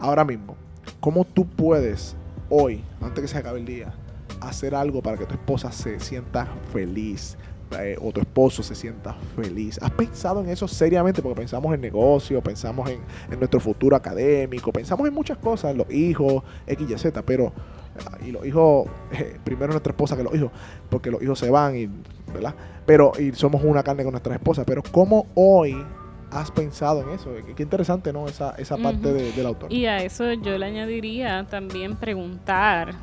Ahora 0.00 0.24
mismo, 0.24 0.56
¿cómo 0.98 1.24
tú 1.24 1.46
puedes 1.46 2.16
hoy, 2.50 2.82
antes 3.00 3.22
que 3.22 3.28
se 3.28 3.38
acabe 3.38 3.60
el 3.60 3.64
día, 3.64 3.94
hacer 4.40 4.74
algo 4.74 5.00
para 5.00 5.16
que 5.16 5.24
tu 5.24 5.34
esposa 5.34 5.70
se 5.70 6.00
sienta 6.00 6.48
feliz? 6.72 7.38
Eh, 7.78 7.96
o 8.00 8.12
tu 8.12 8.20
esposo 8.20 8.62
se 8.62 8.74
sienta 8.74 9.14
feliz. 9.36 9.78
¿Has 9.82 9.90
pensado 9.90 10.40
en 10.40 10.48
eso 10.48 10.66
seriamente? 10.66 11.22
Porque 11.22 11.40
pensamos 11.40 11.74
en 11.74 11.80
negocio, 11.80 12.42
pensamos 12.42 12.88
en, 12.90 13.00
nuestro 13.38 13.60
futuro 13.60 13.94
académico, 13.94 14.72
pensamos 14.72 15.06
en 15.06 15.14
muchas 15.14 15.38
cosas, 15.38 15.76
los 15.76 15.90
hijos, 15.90 16.42
X, 16.66 16.90
Y, 16.90 16.98
Z, 16.98 17.22
pero 17.22 17.52
ah, 18.06 18.18
y 18.24 18.32
los 18.32 18.46
hijos, 18.46 18.88
eh, 19.12 19.38
primero 19.44 19.72
nuestra 19.72 19.90
esposa 19.90 20.16
que 20.16 20.22
los 20.22 20.34
hijos, 20.34 20.50
porque 20.88 21.10
los 21.10 21.22
hijos 21.22 21.38
se 21.38 21.50
van 21.50 21.76
y, 21.76 21.88
¿verdad? 22.32 22.54
Pero, 22.86 23.12
y 23.18 23.32
somos 23.32 23.62
una 23.62 23.82
carne 23.82 24.02
con 24.02 24.12
nuestra 24.12 24.34
esposa, 24.34 24.64
pero 24.64 24.82
¿cómo 24.90 25.26
hoy 25.34 25.76
has 26.30 26.50
pensado 26.50 27.02
en 27.02 27.10
eso? 27.10 27.30
Qué, 27.56 27.62
interesante, 27.62 28.12
¿no? 28.12 28.26
Esa, 28.28 28.50
esa 28.58 28.76
parte 28.76 29.12
de- 29.12 29.32
del 29.32 29.46
autor. 29.46 29.72
Y 29.72 29.86
a 29.86 30.02
eso 30.02 30.32
yo 30.34 30.58
le 30.58 30.66
añadiría 30.66 31.44
también 31.48 31.96
preguntar 31.96 32.94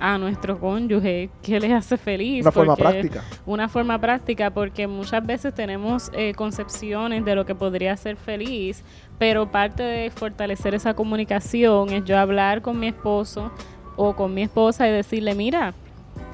a 0.00 0.18
nuestro 0.18 0.58
cónyuge 0.58 1.30
qué 1.42 1.60
les 1.60 1.72
hace 1.72 1.96
feliz. 1.96 2.42
Una 2.42 2.52
forma 2.52 2.76
práctica. 2.76 3.22
Una 3.46 3.68
forma 3.68 3.98
práctica 4.00 4.50
porque 4.50 4.86
muchas 4.86 5.24
veces 5.24 5.54
tenemos 5.54 6.10
eh, 6.14 6.34
concepciones 6.34 7.24
de 7.24 7.34
lo 7.34 7.46
que 7.46 7.54
podría 7.54 7.96
ser 7.96 8.16
feliz, 8.16 8.82
pero 9.18 9.50
parte 9.50 9.82
de 9.82 10.10
fortalecer 10.10 10.74
esa 10.74 10.94
comunicación 10.94 11.90
es 11.90 12.04
yo 12.04 12.18
hablar 12.18 12.62
con 12.62 12.78
mi 12.78 12.88
esposo 12.88 13.50
o 13.96 14.14
con 14.14 14.34
mi 14.34 14.42
esposa 14.42 14.86
y 14.88 14.90
decirle, 14.92 15.34
mira, 15.34 15.72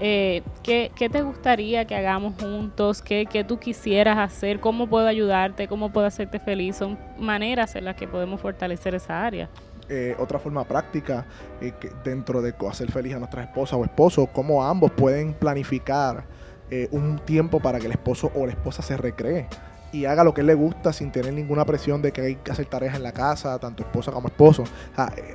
eh, 0.01 0.43
¿qué, 0.63 0.91
te 0.95 1.23
gustaría 1.23 1.85
que 1.87 1.95
hagamos 1.95 2.35
juntos? 2.41 3.03
¿Qué, 3.03 3.27
¿Qué 3.27 3.45
tú 3.45 3.59
quisieras 3.59 4.19
hacer? 4.19 4.61
¿Cómo 4.61 4.87
puedo 4.87 5.07
ayudarte? 5.07 5.69
¿Cómo 5.69 5.93
puedo 5.93 6.07
hacerte 6.07 6.39
feliz? 6.39 6.77
Son 6.77 6.99
maneras 7.19 7.77
en 7.77 7.85
las 7.85 7.97
que 7.97 8.09
podemos 8.09 8.41
fortalecer 8.41 8.95
esa 8.95 9.25
área. 9.25 9.49
eh, 9.89 10.17
otra 10.19 10.39
forma 10.39 10.65
práctica 10.65 11.27
eh, 11.61 11.73
dentro 12.05 12.41
de 12.41 12.55
hacer 12.71 12.91
feliz 12.91 13.15
a 13.15 13.19
nuestra 13.19 13.43
esposa 13.43 13.77
o 13.77 13.85
esposo, 13.85 14.27
cómo 14.27 14.65
ambos 14.65 14.91
pueden 14.93 15.35
planificar 15.35 16.25
eh, 16.71 16.89
un 16.93 17.19
tiempo 17.19 17.61
para 17.61 17.79
que 17.79 17.87
el 17.87 17.93
esposo 17.93 18.33
o 18.35 18.47
la 18.47 18.53
esposa 18.53 18.81
se 18.83 18.97
recree 18.97 19.47
y 19.93 20.07
haga 20.07 20.25
lo 20.25 20.33
que 20.33 20.43
le 20.43 20.55
gusta 20.55 20.93
sin 20.93 21.13
tener 21.13 21.33
ninguna 21.35 21.65
presión 21.65 22.01
de 22.03 22.13
que 22.13 22.23
hay 22.23 22.35
que 22.37 22.51
hacer 22.51 22.67
tareas 22.67 22.97
en 22.97 23.03
la 23.03 23.13
casa, 23.13 23.59
tanto 23.59 23.83
esposa 23.83 24.11
como 24.11 24.29
esposo. 24.29 24.65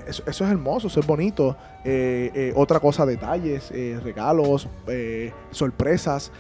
Eso, 0.08 0.24
eso 0.26 0.46
es 0.46 0.52
hermoso, 0.52 0.88
eso 0.88 1.00
es 1.00 1.08
bonito. 1.08 1.56
Eh, 1.90 2.32
eh, 2.34 2.54
otra 2.54 2.82
cosa, 2.82 3.06
detalles, 3.06 3.72
eh, 3.72 3.98
regalos, 4.04 4.68
sorpresas. 5.52 6.32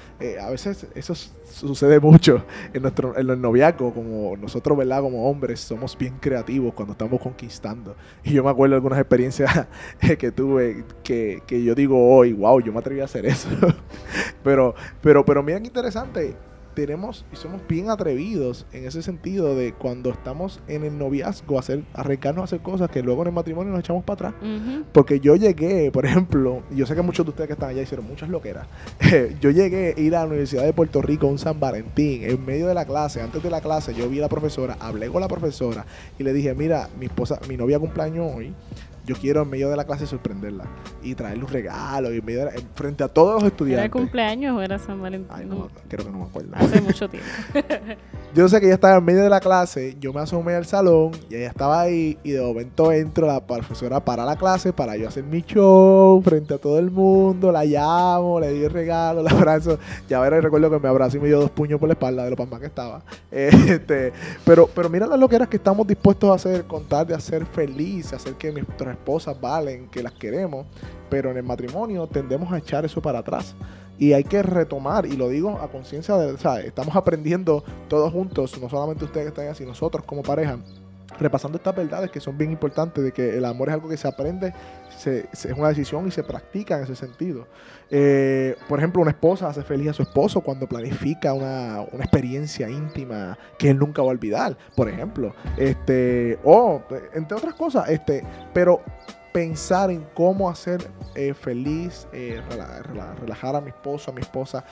A 0.41 0.49
veces 0.49 0.87
eso 0.93 1.13
sucede 1.45 1.99
mucho 1.99 2.43
en 2.73 2.81
nuestro 2.81 3.17
en 3.17 3.29
el 3.29 3.39
noviazgo, 3.39 3.93
como 3.93 4.35
nosotros, 4.35 4.77
¿verdad? 4.77 5.01
Como 5.01 5.29
hombres, 5.29 5.61
somos 5.61 5.97
bien 5.97 6.17
creativos 6.19 6.73
cuando 6.73 6.93
estamos 6.93 7.21
conquistando. 7.21 7.95
Y 8.23 8.33
yo 8.33 8.43
me 8.43 8.49
acuerdo 8.49 8.71
de 8.71 8.77
algunas 8.77 8.99
experiencias 8.99 9.67
que 10.19 10.31
tuve 10.31 10.83
que, 11.03 11.41
que 11.47 11.63
yo 11.63 11.75
digo 11.75 12.13
hoy, 12.13 12.33
wow, 12.33 12.59
yo 12.59 12.73
me 12.73 12.79
atreví 12.79 12.99
a 12.99 13.05
hacer 13.05 13.25
eso. 13.25 13.47
pero, 14.43 14.75
pero, 15.01 15.23
pero 15.23 15.43
miren 15.43 15.63
qué 15.63 15.67
interesante. 15.67 16.35
Tenemos 16.77 17.25
y 17.33 17.35
somos 17.37 17.61
bien 17.67 17.89
atrevidos 17.89 18.67
en 18.71 18.85
ese 18.85 19.01
sentido 19.01 19.55
de 19.55 19.73
cuando 19.73 20.11
estamos 20.11 20.59
en 20.67 20.83
el 20.83 20.95
noviazgo, 20.95 21.57
hacer, 21.57 21.83
arriesgarnos 21.95 22.41
a 22.41 22.43
hacer 22.43 22.59
cosas 22.59 22.91
que 22.91 23.01
luego 23.01 23.23
en 23.23 23.29
el 23.29 23.33
matrimonio 23.33 23.71
nos 23.71 23.79
echamos 23.79 24.03
para 24.03 24.29
atrás. 24.29 24.43
Porque 24.91 25.19
yo 25.19 25.35
llegué, 25.35 25.89
por 25.91 26.05
ejemplo, 26.05 26.61
yo 26.69 26.85
sé 26.85 26.93
que 26.93 27.01
muchos 27.01 27.25
de 27.25 27.31
ustedes 27.31 27.47
que 27.47 27.53
están 27.53 27.69
allá 27.69 27.81
hicieron 27.81 28.05
muchas 28.05 28.29
loqueras. 28.29 28.67
yo 29.41 29.49
llegué 29.49 29.95
a 29.97 29.99
ir 29.99 30.15
a 30.15 30.19
la 30.19 30.27
Universidad 30.27 30.65
de 30.65 30.73
Puerto 30.73 31.01
Rico 31.01 31.25
un 31.25 31.39
San 31.39 31.59
Valentín, 31.59 32.21
en 32.23 32.45
medio 32.45 32.67
de 32.67 32.75
la 32.75 32.85
clase, 32.85 33.23
antes 33.23 33.41
de 33.41 33.49
la 33.49 33.59
clase, 33.59 33.95
yo 33.95 34.07
vi 34.07 34.19
a 34.19 34.21
la 34.21 34.29
profesora, 34.29 34.77
hablé 34.79 35.09
con 35.09 35.21
la 35.21 35.27
profesora 35.27 35.83
y 36.19 36.23
le 36.23 36.31
dije, 36.31 36.53
mira, 36.53 36.89
mi 36.99 37.07
esposa, 37.07 37.39
mi 37.49 37.57
novia 37.57 37.79
cumpleaños 37.79 38.31
hoy. 38.35 38.53
Yo 39.07 39.15
quiero 39.15 39.41
en 39.43 39.49
medio 39.49 39.69
de 39.69 39.77
la 39.77 39.85
clase 39.85 40.05
sorprenderla 40.05 40.65
y 41.01 41.15
traerle 41.15 41.45
un 41.45 41.49
regalo 41.49 42.13
y 42.13 42.17
en 42.17 42.25
medio 42.25 42.39
de 42.41 42.45
la- 42.45 42.51
en- 42.55 42.67
frente 42.75 43.03
a 43.03 43.07
todos 43.07 43.35
los 43.35 43.41
¿Era 43.43 43.47
estudiantes. 43.47 43.89
cumpleaños 43.91 44.55
o 44.57 44.61
era 44.61 44.77
San 44.77 45.01
Valentín? 45.01 45.31
Ay, 45.33 45.45
No, 45.45 45.69
creo 45.87 46.05
que 46.05 46.11
no 46.11 46.19
me 46.19 46.25
acuerdo. 46.25 46.51
hace 46.55 46.81
mucho 46.81 47.07
tiempo. 47.09 47.27
Yo 48.35 48.47
sé 48.49 48.59
que 48.59 48.65
ella 48.65 48.75
estaba 48.75 48.97
en 48.97 49.05
medio 49.05 49.23
de 49.23 49.29
la 49.29 49.39
clase, 49.39 49.95
yo 50.01 50.11
me 50.11 50.19
asomé 50.19 50.53
al 50.53 50.65
salón 50.65 51.11
y 51.29 51.35
ella 51.35 51.47
estaba 51.47 51.79
ahí 51.79 52.19
y 52.23 52.31
de 52.31 52.41
momento 52.41 52.91
entro, 52.91 53.25
la 53.25 53.47
profesora 53.47 54.03
para 54.03 54.25
la 54.25 54.35
clase 54.35 54.73
para 54.73 54.97
yo 54.97 55.07
hacer 55.07 55.23
mi 55.23 55.41
show 55.41 56.21
frente 56.21 56.53
a 56.53 56.57
todo 56.57 56.77
el 56.77 56.91
mundo, 56.91 57.51
la 57.53 57.63
llamo, 57.63 58.39
le 58.39 58.51
di 58.51 58.65
el 58.65 58.69
regalo, 58.69 59.23
la 59.23 59.31
abrazo. 59.31 59.79
Ya 60.09 60.19
veré, 60.19 60.41
recuerdo 60.41 60.69
que 60.69 60.77
me 60.77 60.89
abrazó 60.89 61.17
y 61.17 61.21
me 61.21 61.27
dio 61.27 61.39
dos 61.39 61.51
puños 61.51 61.79
por 61.79 61.87
la 61.87 61.93
espalda 61.93 62.25
de 62.25 62.31
lo 62.31 62.35
pasma 62.35 62.59
que 62.59 62.67
estaba. 62.67 63.01
Este, 63.31 64.11
pero, 64.45 64.67
pero 64.73 64.89
mira 64.89 65.07
las 65.07 65.19
loqueras 65.19 65.47
que 65.47 65.57
estamos 65.57 65.87
dispuestos 65.87 66.29
a 66.29 66.33
hacer, 66.33 66.65
contar 66.65 67.07
de 67.07 67.13
hacer 67.15 67.45
feliz, 67.45 68.11
hacer 68.13 68.33
que 68.33 68.51
nuestras 68.51 68.91
esposas 68.91 69.39
valen, 69.39 69.87
que 69.87 70.03
las 70.03 70.13
queremos, 70.13 70.65
pero 71.09 71.31
en 71.31 71.37
el 71.37 71.43
matrimonio 71.43 72.07
tendemos 72.07 72.51
a 72.51 72.57
echar 72.57 72.83
eso 72.83 73.01
para 73.01 73.19
atrás. 73.19 73.55
Y 73.99 74.13
hay 74.13 74.23
que 74.23 74.43
retomar, 74.43 75.05
y 75.05 75.17
lo 75.17 75.29
digo 75.29 75.57
a 75.59 75.69
conciencia 75.69 76.15
de, 76.17 76.31
o 76.33 76.37
sea, 76.37 76.59
estamos 76.61 76.95
aprendiendo 76.95 77.63
todos 77.87 78.11
juntos, 78.13 78.59
no 78.61 78.69
solamente 78.69 79.05
ustedes 79.05 79.31
que 79.31 79.41
están 79.41 79.55
sino 79.55 79.69
nosotros 79.69 80.05
como 80.05 80.21
pareja, 80.21 80.59
repasando 81.19 81.57
estas 81.57 81.75
verdades 81.75 82.11
que 82.11 82.19
son 82.19 82.37
bien 82.37 82.51
importantes, 82.51 83.03
de 83.03 83.11
que 83.11 83.37
el 83.37 83.45
amor 83.45 83.69
es 83.69 83.73
algo 83.73 83.89
que 83.89 83.97
se 83.97 84.07
aprende, 84.07 84.53
se- 84.97 85.27
es 85.31 85.45
una 85.57 85.69
decisión 85.69 86.07
y 86.07 86.11
se 86.11 86.21
practica 86.23 86.77
en 86.77 86.83
ese 86.83 86.95
sentido. 86.95 87.47
Eh, 87.89 88.55
por 88.69 88.77
ejemplo, 88.77 89.01
una 89.01 89.11
esposa 89.11 89.47
hace 89.49 89.63
feliz 89.63 89.89
a 89.89 89.93
su 89.93 90.03
esposo 90.03 90.41
cuando 90.41 90.67
planifica 90.67 91.33
una, 91.33 91.83
una 91.91 92.03
experiencia 92.03 92.69
íntima 92.69 93.35
que 93.57 93.71
él 93.71 93.79
nunca 93.79 94.03
va 94.03 94.09
a 94.09 94.11
olvidar, 94.11 94.55
por 94.75 94.89
ejemplo. 94.89 95.33
Este, 95.57 96.37
o, 96.43 96.83
entre 97.15 97.35
otras 97.35 97.55
cosas, 97.55 97.89
este, 97.89 98.23
pero 98.53 98.81
pensar 99.31 99.91
en 99.91 100.05
cómo 100.13 100.49
hacer 100.49 100.81
eh, 101.15 101.33
feliz, 101.33 102.07
eh, 102.13 102.41
rela- 102.49 102.81
rela- 102.83 103.15
relajar 103.15 103.55
a 103.55 103.61
mi 103.61 103.69
esposo, 103.69 104.11
a 104.11 104.13
mi 104.13 104.21
esposa. 104.21 104.63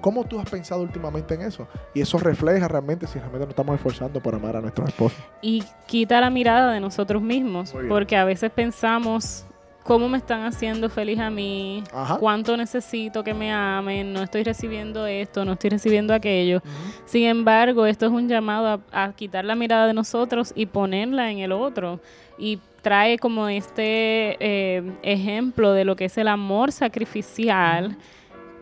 ¿Cómo 0.00 0.24
tú 0.24 0.38
has 0.40 0.48
pensado 0.48 0.82
últimamente 0.82 1.34
en 1.34 1.42
eso? 1.42 1.66
Y 1.94 2.00
eso 2.00 2.18
refleja 2.18 2.66
realmente 2.68 3.06
si 3.06 3.18
realmente 3.18 3.46
nos 3.46 3.50
estamos 3.50 3.74
esforzando 3.76 4.20
por 4.22 4.34
amar 4.34 4.56
a 4.56 4.60
nuestros 4.60 4.88
esposos. 4.88 5.18
y 5.42 5.62
quita 5.86 6.20
la 6.20 6.30
mirada 6.30 6.72
de 6.72 6.80
nosotros 6.80 7.20
mismos, 7.22 7.74
porque 7.88 8.16
a 8.16 8.24
veces 8.24 8.50
pensamos 8.50 9.44
cómo 9.82 10.08
me 10.08 10.18
están 10.18 10.44
haciendo 10.44 10.88
feliz 10.88 11.18
a 11.18 11.30
mí, 11.30 11.82
Ajá. 11.92 12.16
cuánto 12.18 12.56
necesito 12.56 13.24
que 13.24 13.34
me 13.34 13.50
amen, 13.52 14.12
no 14.12 14.22
estoy 14.22 14.44
recibiendo 14.44 15.06
esto, 15.06 15.44
no 15.44 15.52
estoy 15.54 15.70
recibiendo 15.70 16.14
aquello. 16.14 16.62
Sin 17.06 17.26
embargo, 17.26 17.86
esto 17.86 18.06
es 18.06 18.12
un 18.12 18.28
llamado 18.28 18.80
a, 18.92 19.04
a 19.04 19.12
quitar 19.14 19.44
la 19.44 19.54
mirada 19.56 19.86
de 19.86 19.94
nosotros 19.94 20.52
y 20.54 20.66
ponerla 20.66 21.30
en 21.30 21.38
el 21.38 21.50
otro. 21.52 21.98
Y 22.38 22.58
trae 22.82 23.18
como 23.18 23.48
este 23.48 24.36
eh, 24.40 24.82
ejemplo 25.02 25.72
de 25.72 25.84
lo 25.84 25.96
que 25.96 26.06
es 26.06 26.18
el 26.18 26.28
amor 26.28 26.72
sacrificial 26.72 27.96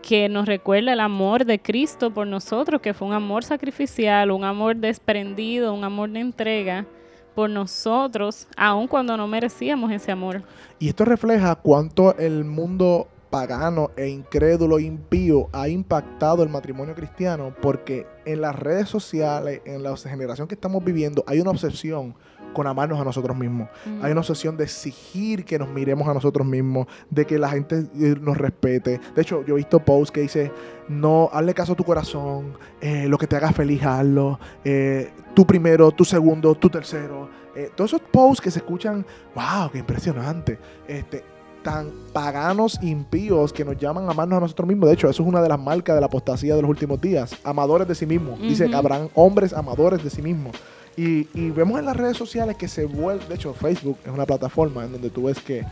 que 0.03 0.29
nos 0.29 0.47
recuerda 0.47 0.93
el 0.93 1.01
amor 1.01 1.45
de 1.45 1.59
Cristo 1.61 2.13
por 2.13 2.27
nosotros, 2.27 2.81
que 2.81 2.95
fue 2.95 3.09
un 3.09 3.15
amor 3.15 3.45
sacrificial, 3.45 4.31
un 4.31 4.45
amor 4.45 4.77
desprendido, 4.77 5.75
un 5.75 5.85
amor 5.85 6.11
de 6.11 6.21
entrega 6.21 6.87
por 7.35 7.51
nosotros, 7.51 8.49
aun 8.57 8.89
cuando 8.89 9.17
no 9.17 9.29
merecíamos 9.29 9.93
ese 9.93 10.11
amor. 10.11 10.43
Y 10.79 10.89
esto 10.89 11.05
refleja 11.05 11.55
cuánto 11.57 12.17
el 12.17 12.45
mundo 12.45 13.09
pagano 13.31 13.91
e 13.97 14.09
incrédulo, 14.09 14.79
impío, 14.79 15.49
ha 15.53 15.69
impactado 15.69 16.43
el 16.43 16.49
matrimonio 16.49 16.95
cristiano, 16.95 17.55
porque 17.61 18.07
en 18.25 18.41
las 18.41 18.57
redes 18.57 18.89
sociales, 18.89 19.61
en 19.65 19.83
la 19.83 19.97
generación 19.97 20.49
que 20.49 20.55
estamos 20.55 20.83
viviendo, 20.83 21.23
hay 21.27 21.41
una 21.41 21.51
obsesión 21.51 22.15
con 22.53 22.67
amarnos 22.67 23.01
a 23.01 23.05
nosotros 23.05 23.37
mismos. 23.37 23.69
Mm. 23.87 24.05
Hay 24.05 24.13
una 24.13 24.21
obsesión 24.21 24.57
de 24.57 24.65
exigir 24.65 25.45
que 25.45 25.59
nos 25.59 25.69
miremos 25.69 26.09
a 26.09 26.15
nosotros 26.15 26.47
mismos, 26.47 26.87
de 27.11 27.27
que 27.27 27.39
la 27.39 27.51
gente 27.51 27.87
eh, 27.99 28.17
nos 28.21 28.37
respete. 28.37 29.01
De 29.15 29.23
hecho, 29.23 29.45
yo 29.45 29.55
he 29.55 29.57
visto 29.59 29.79
posts 29.81 30.11
que 30.11 30.21
dice, 30.21 30.53
no, 30.89 31.29
hazle 31.33 31.55
caso 31.55 31.73
a 31.73 31.77
tu 31.77 31.85
corazón, 31.85 32.55
eh, 32.81 33.07
lo 33.09 33.19
que 33.19 33.27
te 33.27 33.37
haga 33.37 33.53
feliz, 33.53 33.83
hazlo. 33.83 34.39
Eh, 34.65 35.11
tú 35.35 35.47
primero, 35.47 35.91
tú 35.91 36.05
segundo, 36.05 36.55
tú 36.55 36.69
tercero. 36.71 37.29
Eh, 37.55 37.71
todos 37.75 37.93
esos 37.93 38.03
posts 38.11 38.41
que 38.41 38.51
se 38.51 38.61
escuchan, 38.61 39.05
wow, 39.35 39.71
qué 39.71 39.79
impresionante. 39.79 40.59
Este, 40.87 41.25
tan 41.63 41.91
paganos, 42.13 42.79
impíos, 42.83 43.53
que 43.53 43.65
nos 43.65 43.77
llaman 43.77 44.09
a 44.09 44.13
amarnos 44.13 44.39
a 44.39 44.41
nosotros 44.41 44.69
mismos. 44.69 44.89
De 44.89 44.95
hecho, 44.95 45.09
eso 45.09 45.23
es 45.23 45.29
una 45.29 45.43
de 45.43 45.49
las 45.49 45.59
marcas 45.59 45.97
de 45.97 46.01
la 46.01 46.07
apostasía 46.07 46.55
de 46.55 46.63
los 46.63 46.69
últimos 46.71 47.01
días. 47.01 47.37
Amadores 47.45 47.89
de 47.89 47.95
sí 47.95 48.07
mismos. 48.07 48.41
Dice 48.41 48.69
que 48.69 48.77
habrán 48.77 49.11
hombres 49.15 49.53
amadores 49.53 50.03
de 50.03 50.11
sí 50.11 50.23
mismos. 50.23 50.57
Y, 50.99 51.29
y 51.33 51.51
vemos 51.51 51.79
en 51.79 51.85
las 51.87 51.97
redes 51.97 52.17
sociales 52.17 52.57
que 52.57 52.67
se 52.67 52.85
vuelve, 52.85 53.25
de 53.29 53.37
hecho 53.37 53.55
Facebook 53.55 53.99
es 54.05 54.11
una 54.11 54.27
plataforma 54.27 54.85
en 54.85 54.93
donde 54.93 55.11
tú 55.11 55.25
ves 55.25 55.39
que 55.39 55.65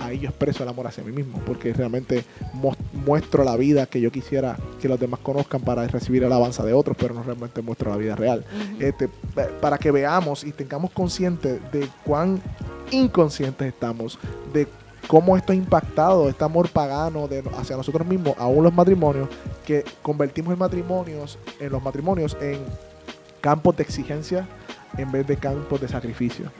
ahí 0.00 0.18
yo 0.20 0.28
expreso 0.30 0.62
el 0.62 0.68
amor 0.70 0.86
hacia 0.86 1.04
mí 1.04 1.12
mismo, 1.12 1.38
porque 1.46 1.72
realmente 1.74 2.24
muestro 3.04 3.44
la 3.44 3.54
vida 3.56 3.84
que 3.86 4.00
yo 4.00 4.10
quisiera 4.10 4.56
que 4.80 4.88
los 4.88 4.98
demás 4.98 5.20
conozcan 5.20 5.60
para 5.60 5.86
recibir 5.86 6.24
alabanza 6.24 6.64
de 6.64 6.72
otros, 6.72 6.96
pero 6.98 7.12
no 7.12 7.22
realmente 7.22 7.60
muestro 7.60 7.90
la 7.90 7.96
vida 7.98 8.16
real. 8.16 8.44
Este, 8.80 9.08
pa- 9.34 9.48
para 9.60 9.76
que 9.78 9.90
veamos 9.90 10.42
y 10.44 10.52
tengamos 10.52 10.90
consciente 10.90 11.60
de 11.70 11.88
cuán 12.04 12.40
inconscientes 12.90 13.68
estamos, 13.68 14.18
de 14.54 14.66
cómo 15.06 15.36
esto 15.36 15.52
ha 15.52 15.56
impactado, 15.56 16.28
este 16.30 16.44
amor 16.44 16.68
pagano 16.70 17.28
de, 17.28 17.42
hacia 17.58 17.76
nosotros 17.76 18.06
mismos, 18.06 18.34
aún 18.38 18.64
los 18.64 18.72
matrimonios, 18.72 19.28
que 19.66 19.84
convertimos 20.02 20.52
en 20.52 20.58
matrimonios, 20.58 21.38
en 21.60 21.72
los 21.72 21.82
matrimonios 21.82 22.36
en 22.40 22.60
campos 23.46 23.76
de 23.76 23.84
exigencia 23.84 24.44
en 24.98 25.12
vez 25.12 25.24
de 25.24 25.36
campos 25.36 25.80
de 25.80 25.86
sacrificio. 25.86 26.50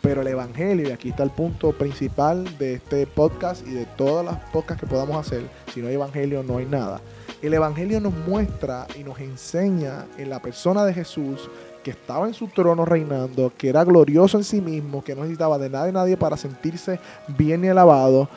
Pero 0.00 0.22
el 0.22 0.28
Evangelio, 0.28 0.88
y 0.88 0.90
aquí 0.90 1.10
está 1.10 1.22
el 1.22 1.28
punto 1.28 1.72
principal 1.72 2.56
de 2.56 2.76
este 2.76 3.06
podcast 3.06 3.68
y 3.68 3.72
de 3.72 3.84
todas 3.84 4.24
las 4.24 4.36
podcasts 4.50 4.80
que 4.80 4.86
podamos 4.86 5.18
hacer, 5.18 5.42
si 5.70 5.82
no 5.82 5.88
hay 5.88 5.96
Evangelio 5.96 6.42
no 6.42 6.56
hay 6.56 6.64
nada. 6.64 7.02
El 7.42 7.52
Evangelio 7.52 8.00
nos 8.00 8.14
muestra 8.26 8.86
y 8.98 9.04
nos 9.04 9.20
enseña 9.20 10.06
en 10.16 10.30
la 10.30 10.40
persona 10.40 10.86
de 10.86 10.94
Jesús 10.94 11.50
que 11.84 11.90
estaba 11.90 12.26
en 12.26 12.32
su 12.32 12.48
trono 12.48 12.86
reinando, 12.86 13.52
que 13.58 13.68
era 13.68 13.84
glorioso 13.84 14.38
en 14.38 14.44
sí 14.44 14.62
mismo, 14.62 15.04
que 15.04 15.14
no 15.14 15.20
necesitaba 15.20 15.58
de 15.58 15.68
nada 15.68 15.90
y 15.90 15.92
nadie 15.92 16.16
para 16.16 16.38
sentirse 16.38 16.98
bien 17.36 17.62
y 17.66 17.68
alabado, 17.68 18.30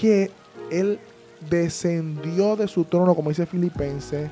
que 0.00 0.30
Él 0.70 1.00
descendió 1.50 2.54
de 2.54 2.68
su 2.68 2.84
trono, 2.84 3.16
como 3.16 3.30
dice 3.30 3.46
Filipenses, 3.46 4.30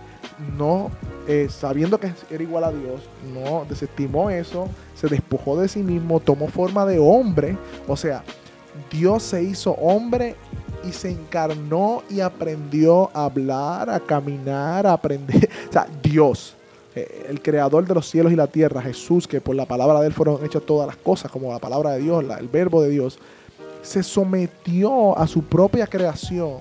no 0.56 0.92
eh, 1.28 1.48
sabiendo 1.50 1.98
que 1.98 2.12
era 2.30 2.42
igual 2.42 2.64
a 2.64 2.70
Dios, 2.72 3.00
no 3.34 3.64
desestimó 3.68 4.30
eso, 4.30 4.68
se 4.94 5.08
despojó 5.08 5.60
de 5.60 5.68
sí 5.68 5.82
mismo, 5.82 6.20
tomó 6.20 6.48
forma 6.48 6.86
de 6.86 6.98
hombre, 6.98 7.56
o 7.88 7.96
sea, 7.96 8.22
Dios 8.90 9.22
se 9.22 9.42
hizo 9.42 9.72
hombre 9.72 10.36
y 10.86 10.92
se 10.92 11.10
encarnó 11.10 12.02
y 12.10 12.20
aprendió 12.20 13.10
a 13.14 13.24
hablar, 13.24 13.90
a 13.90 13.98
caminar, 14.00 14.86
a 14.86 14.92
aprender, 14.92 15.48
o 15.68 15.72
sea, 15.72 15.86
Dios, 16.02 16.54
eh, 16.94 17.26
el 17.28 17.42
creador 17.42 17.86
de 17.86 17.94
los 17.94 18.08
cielos 18.08 18.32
y 18.32 18.36
la 18.36 18.46
tierra, 18.46 18.80
Jesús, 18.82 19.26
que 19.26 19.40
por 19.40 19.56
la 19.56 19.66
palabra 19.66 20.00
de 20.00 20.06
él 20.06 20.12
fueron 20.12 20.44
hechas 20.44 20.62
todas 20.64 20.86
las 20.86 20.96
cosas, 20.96 21.30
como 21.30 21.52
la 21.52 21.58
palabra 21.58 21.90
de 21.92 22.00
Dios, 22.00 22.22
la- 22.24 22.36
el 22.38 22.48
verbo 22.48 22.82
de 22.82 22.90
Dios, 22.90 23.18
se 23.82 24.02
sometió 24.02 25.16
a 25.18 25.26
su 25.26 25.42
propia 25.42 25.86
creación 25.86 26.58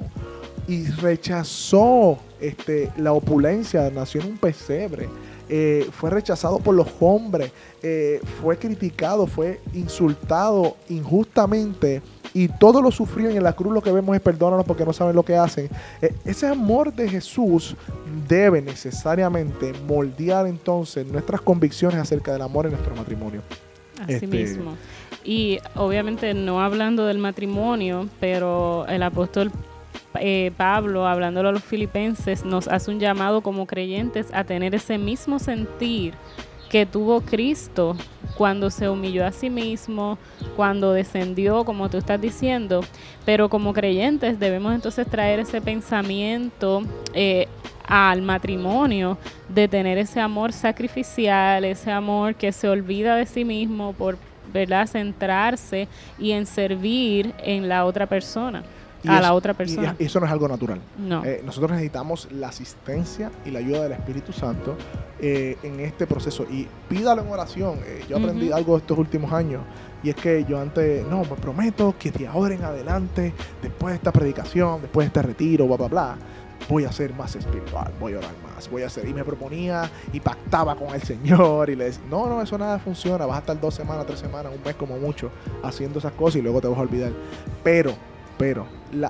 y 0.68 0.86
rechazó 0.88 2.18
este, 2.40 2.92
la 2.98 3.14
opulencia, 3.14 3.90
nació 3.94 4.22
en 4.22 4.28
un 4.32 4.38
pesebre, 4.38 5.08
eh, 5.48 5.88
fue 5.92 6.10
rechazado 6.10 6.60
por 6.60 6.74
los 6.74 6.88
hombres, 7.00 7.52
eh, 7.84 8.20
fue 8.42 8.58
criticado, 8.58 9.28
fue 9.28 9.62
insultado 9.74 10.76
injustamente 10.90 12.02
y 12.34 12.48
todo 12.48 12.82
lo 12.82 12.92
sufrió 12.92 13.30
y 13.32 13.38
en 13.38 13.44
la 13.44 13.54
cruz 13.54 13.74
lo 13.74 13.82
que 13.82 13.92
vemos 13.92 14.16
es 14.16 14.22
perdónanos 14.22 14.66
porque 14.66 14.84
no 14.86 14.92
saben 14.92 15.16
lo 15.16 15.24
que 15.24 15.36
hacen. 15.38 15.70
Eh, 16.02 16.14
ese 16.26 16.48
amor 16.48 16.92
de 16.94 17.08
Jesús 17.08 17.76
debe 18.28 18.62
necesariamente 18.62 19.72
moldear 19.88 20.48
entonces 20.48 21.06
nuestras 21.06 21.42
convicciones 21.42 22.00
acerca 22.00 22.34
del 22.34 22.42
amor 22.42 22.66
en 22.66 22.72
nuestro 22.74 22.96
matrimonio. 22.96 23.42
Así 24.02 24.14
Este- 24.16 24.28
mismo. 24.28 24.76
Y 25.24 25.60
obviamente 25.76 26.34
no 26.34 26.62
hablando 26.62 27.06
del 27.06 27.18
matrimonio, 27.20 28.10
pero 28.20 28.86
el 28.88 29.02
apóstol 29.04 29.52
eh, 30.20 30.52
Pablo, 30.58 31.08
hablándolo 31.08 31.50
a 31.50 31.52
los 31.52 31.64
filipenses, 31.64 32.46
nos 32.46 32.68
hace 32.68 32.92
un 32.92 33.00
llamado 33.00 33.42
como 33.42 33.66
creyentes 33.66 34.28
a 34.34 34.44
tener 34.44 34.76
ese 34.76 34.98
mismo 34.98 35.40
sentir 35.40 36.14
que 36.70 36.86
tuvo 36.86 37.22
Cristo 37.22 37.96
cuando 38.38 38.70
se 38.70 38.90
humilló 38.90 39.26
a 39.26 39.32
sí 39.32 39.50
mismo, 39.50 40.18
cuando 40.56 40.94
descendió, 40.94 41.64
como 41.64 41.90
tú 41.90 41.98
estás 41.98 42.20
diciendo. 42.20 42.82
Pero 43.26 43.50
como 43.50 43.74
creyentes 43.74 44.40
debemos 44.40 44.74
entonces 44.74 45.08
traer 45.08 45.40
ese 45.40 45.62
pensamiento 45.62 46.82
eh, 47.14 47.48
al 47.88 48.22
matrimonio 48.22 49.18
de 49.48 49.68
tener 49.68 49.98
ese 49.98 50.20
amor 50.20 50.52
sacrificial, 50.52 51.64
ese 51.64 51.92
amor 51.92 52.36
que 52.36 52.52
se 52.52 52.68
olvida 52.68 53.16
de 53.16 53.26
sí 53.26 53.46
mismo 53.46 53.94
por 53.94 54.18
¿verdad? 54.52 54.88
centrarse 54.88 55.88
y 56.18 56.32
en 56.32 56.46
servir 56.46 57.34
en 57.44 57.68
la 57.70 57.86
otra 57.86 58.06
persona, 58.08 58.64
Y 59.06 59.10
a 59.18 59.22
la 59.22 59.34
otra 59.34 59.52
y 59.54 59.56
persona. 59.56 59.96
eso 60.00 60.20
no 60.20 60.26
es 60.26 60.32
algo 60.32 60.48
natural. 60.48 60.80
no. 60.98 61.24
Eh, 61.24 61.42
nosotros 61.46 61.72
necesitamos 61.72 62.28
la 62.32 62.50
asistencia 62.50 63.32
y 63.46 63.52
la 63.52 63.60
ayuda 63.60 63.84
del 63.84 63.94
Espíritu 63.94 64.34
Santo 64.34 64.76
eh, 65.20 65.58
en 65.64 65.80
este 65.80 66.08
proceso. 66.08 66.46
Y 66.50 66.68
pídalo 66.90 67.22
en 67.22 67.30
oración. 67.30 67.80
Eh, 67.86 68.04
yo 68.10 68.18
aprendí 68.18 68.48
Ujú. 68.48 68.56
algo 68.56 68.78
estos 68.78 68.98
últimos 68.98 69.32
años. 69.32 69.62
Y 70.04 70.10
es 70.10 70.16
que 70.16 70.46
yo 70.46 70.60
antes, 70.60 71.06
no, 71.08 71.22
me 71.22 71.36
prometo 71.36 71.96
que 71.98 72.12
de 72.12 72.28
ahora 72.28 72.54
en 72.54 72.64
adelante, 72.64 73.34
después 73.62 73.94
de 73.94 73.96
esta 73.98 74.12
predicación, 74.12 74.82
después 74.82 75.06
de 75.06 75.08
este 75.08 75.22
retiro, 75.22 75.66
bla, 75.68 75.78
bla, 75.78 75.88
bla, 75.88 76.18
voy 76.70 76.84
a 76.86 76.92
ser 76.92 77.14
más 77.14 77.36
espiritual, 77.36 77.92
voy 78.00 78.14
a 78.14 78.20
orar 78.20 78.32
más, 78.44 78.70
voy 78.70 78.84
a 78.84 78.88
hacer. 78.88 79.08
Y 79.08 79.14
me 79.14 79.24
proponía 79.24 79.90
y 80.14 80.20
pactaba 80.20 80.76
con 80.76 80.94
el 80.94 81.02
Señor 81.02 81.70
y 81.70 81.76
le 81.76 81.86
decía, 81.86 82.04
no, 82.10 82.28
no, 82.28 82.42
eso 82.42 82.58
nada 82.58 82.78
funciona. 82.80 83.26
Vas 83.26 83.38
a 83.38 83.40
estar 83.40 83.60
dos 83.60 83.74
semanas, 83.74 84.06
tres 84.06 84.20
semanas, 84.20 84.52
un 84.56 84.64
mes 84.64 84.76
como 84.76 84.98
mucho 84.98 85.32
haciendo 85.64 86.00
esas 86.00 86.12
cosas 86.14 86.38
y 86.38 86.42
luego 86.44 86.62
te 86.62 86.68
vas 86.68 86.78
a 86.78 86.82
olvidar. 86.82 87.12
Pero, 87.64 87.94
pero, 88.38 88.66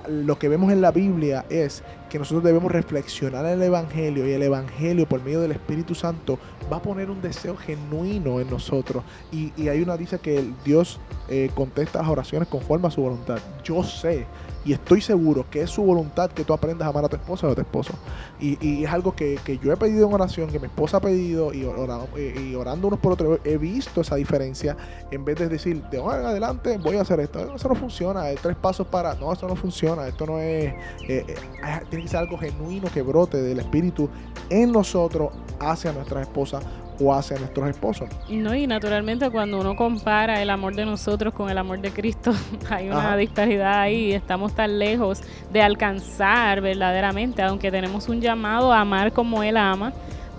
lo 0.07 0.37
que 0.37 0.49
vemos 0.49 0.71
en 0.71 0.81
la 0.81 0.91
Biblia 0.91 1.45
es 1.49 1.83
que 2.09 2.19
nosotros 2.19 2.43
debemos 2.43 2.71
reflexionar 2.71 3.45
en 3.45 3.53
el 3.53 3.63
Evangelio 3.63 4.27
y 4.27 4.31
el 4.31 4.43
Evangelio 4.43 5.07
por 5.07 5.23
medio 5.23 5.41
del 5.41 5.51
Espíritu 5.51 5.95
Santo 5.95 6.39
va 6.71 6.77
a 6.77 6.81
poner 6.81 7.09
un 7.09 7.21
deseo 7.21 7.55
genuino 7.55 8.39
en 8.39 8.49
nosotros. 8.49 9.03
Y, 9.31 9.67
hay 9.67 9.81
una 9.81 9.97
dice 9.97 10.19
que 10.19 10.45
Dios 10.63 10.99
eh, 11.27 11.49
contesta 11.55 11.99
las 11.99 12.09
oraciones 12.09 12.47
conforme 12.47 12.87
a 12.87 12.91
su 12.91 13.01
voluntad. 13.01 13.39
Yo 13.63 13.83
sé 13.83 14.25
y 14.65 14.73
estoy 14.73 14.99
seguro 14.99 15.45
que 15.49 15.61
es 15.61 15.69
su 15.69 15.83
voluntad 15.83 16.31
que 16.31 16.43
tú 16.43 16.53
aprendas 16.53 16.87
a 16.87 16.89
amar 16.89 17.05
a 17.05 17.07
tu 17.07 17.15
esposa 17.15 17.47
o 17.47 17.51
a 17.51 17.55
tu 17.55 17.61
esposo. 17.61 17.93
Y, 18.39 18.83
es 18.83 18.91
algo 18.91 19.15
que, 19.15 19.39
que 19.45 19.59
yo 19.59 19.71
he 19.71 19.77
pedido 19.77 20.07
en 20.07 20.13
oración, 20.13 20.49
que 20.49 20.59
mi 20.59 20.65
esposa 20.65 20.97
ha 20.97 20.99
pedido 21.01 21.53
y 21.53 21.63
orando, 21.63 22.09
y 22.17 22.55
orando 22.55 22.87
unos 22.87 22.99
por 22.99 23.13
otros 23.13 23.39
he 23.43 23.57
visto 23.57 24.01
esa 24.01 24.15
diferencia 24.15 24.75
en 25.11 25.23
vez 25.23 25.37
de 25.37 25.47
decir, 25.47 25.83
de 25.83 25.97
ahora 25.97 26.21
en 26.21 26.25
adelante 26.25 26.77
voy 26.79 26.97
a 26.97 27.01
hacer 27.01 27.19
esto. 27.19 27.55
Eso 27.55 27.69
no 27.69 27.75
funciona, 27.75 28.21
hay 28.21 28.35
tres 28.35 28.55
pasos 28.55 28.87
para... 28.87 29.13
No, 29.15 29.31
eso 29.31 29.47
no 29.47 29.55
funciona, 29.55 30.07
esto 30.07 30.25
no 30.25 30.39
es... 30.39 30.73
eh, 31.07 31.25
eh, 31.27 31.35
tiene 31.89 32.03
que 32.03 32.09
ser 32.09 32.19
algo 32.19 32.37
genuino 32.37 32.89
que 32.91 33.01
brote 33.01 33.41
del 33.41 33.59
Espíritu 33.59 34.09
en 34.49 34.71
nosotros 34.71 35.31
hacia 35.59 35.91
nuestras 35.91 36.23
esposas 36.23 36.63
o 36.99 37.13
hacia 37.13 37.37
nuestros 37.37 37.69
esposos. 37.69 38.09
No, 38.29 38.55
y 38.55 38.67
naturalmente 38.67 39.29
cuando 39.29 39.59
uno 39.59 39.75
compara 39.75 40.41
el 40.41 40.49
amor 40.49 40.75
de 40.75 40.85
nosotros 40.85 41.33
con 41.33 41.49
el 41.49 41.57
amor 41.57 41.79
de 41.79 41.91
Cristo, 41.91 42.33
hay 42.69 42.87
una 42.87 43.09
Ajá. 43.09 43.17
disparidad 43.17 43.81
ahí, 43.81 44.13
estamos 44.13 44.53
tan 44.53 44.79
lejos 44.79 45.21
de 45.51 45.61
alcanzar 45.61 46.61
verdaderamente, 46.61 47.41
aunque 47.41 47.71
tenemos 47.71 48.09
un 48.09 48.21
llamado 48.21 48.71
a 48.71 48.81
amar 48.81 49.11
como 49.11 49.43
Él 49.43 49.57
ama, 49.57 49.93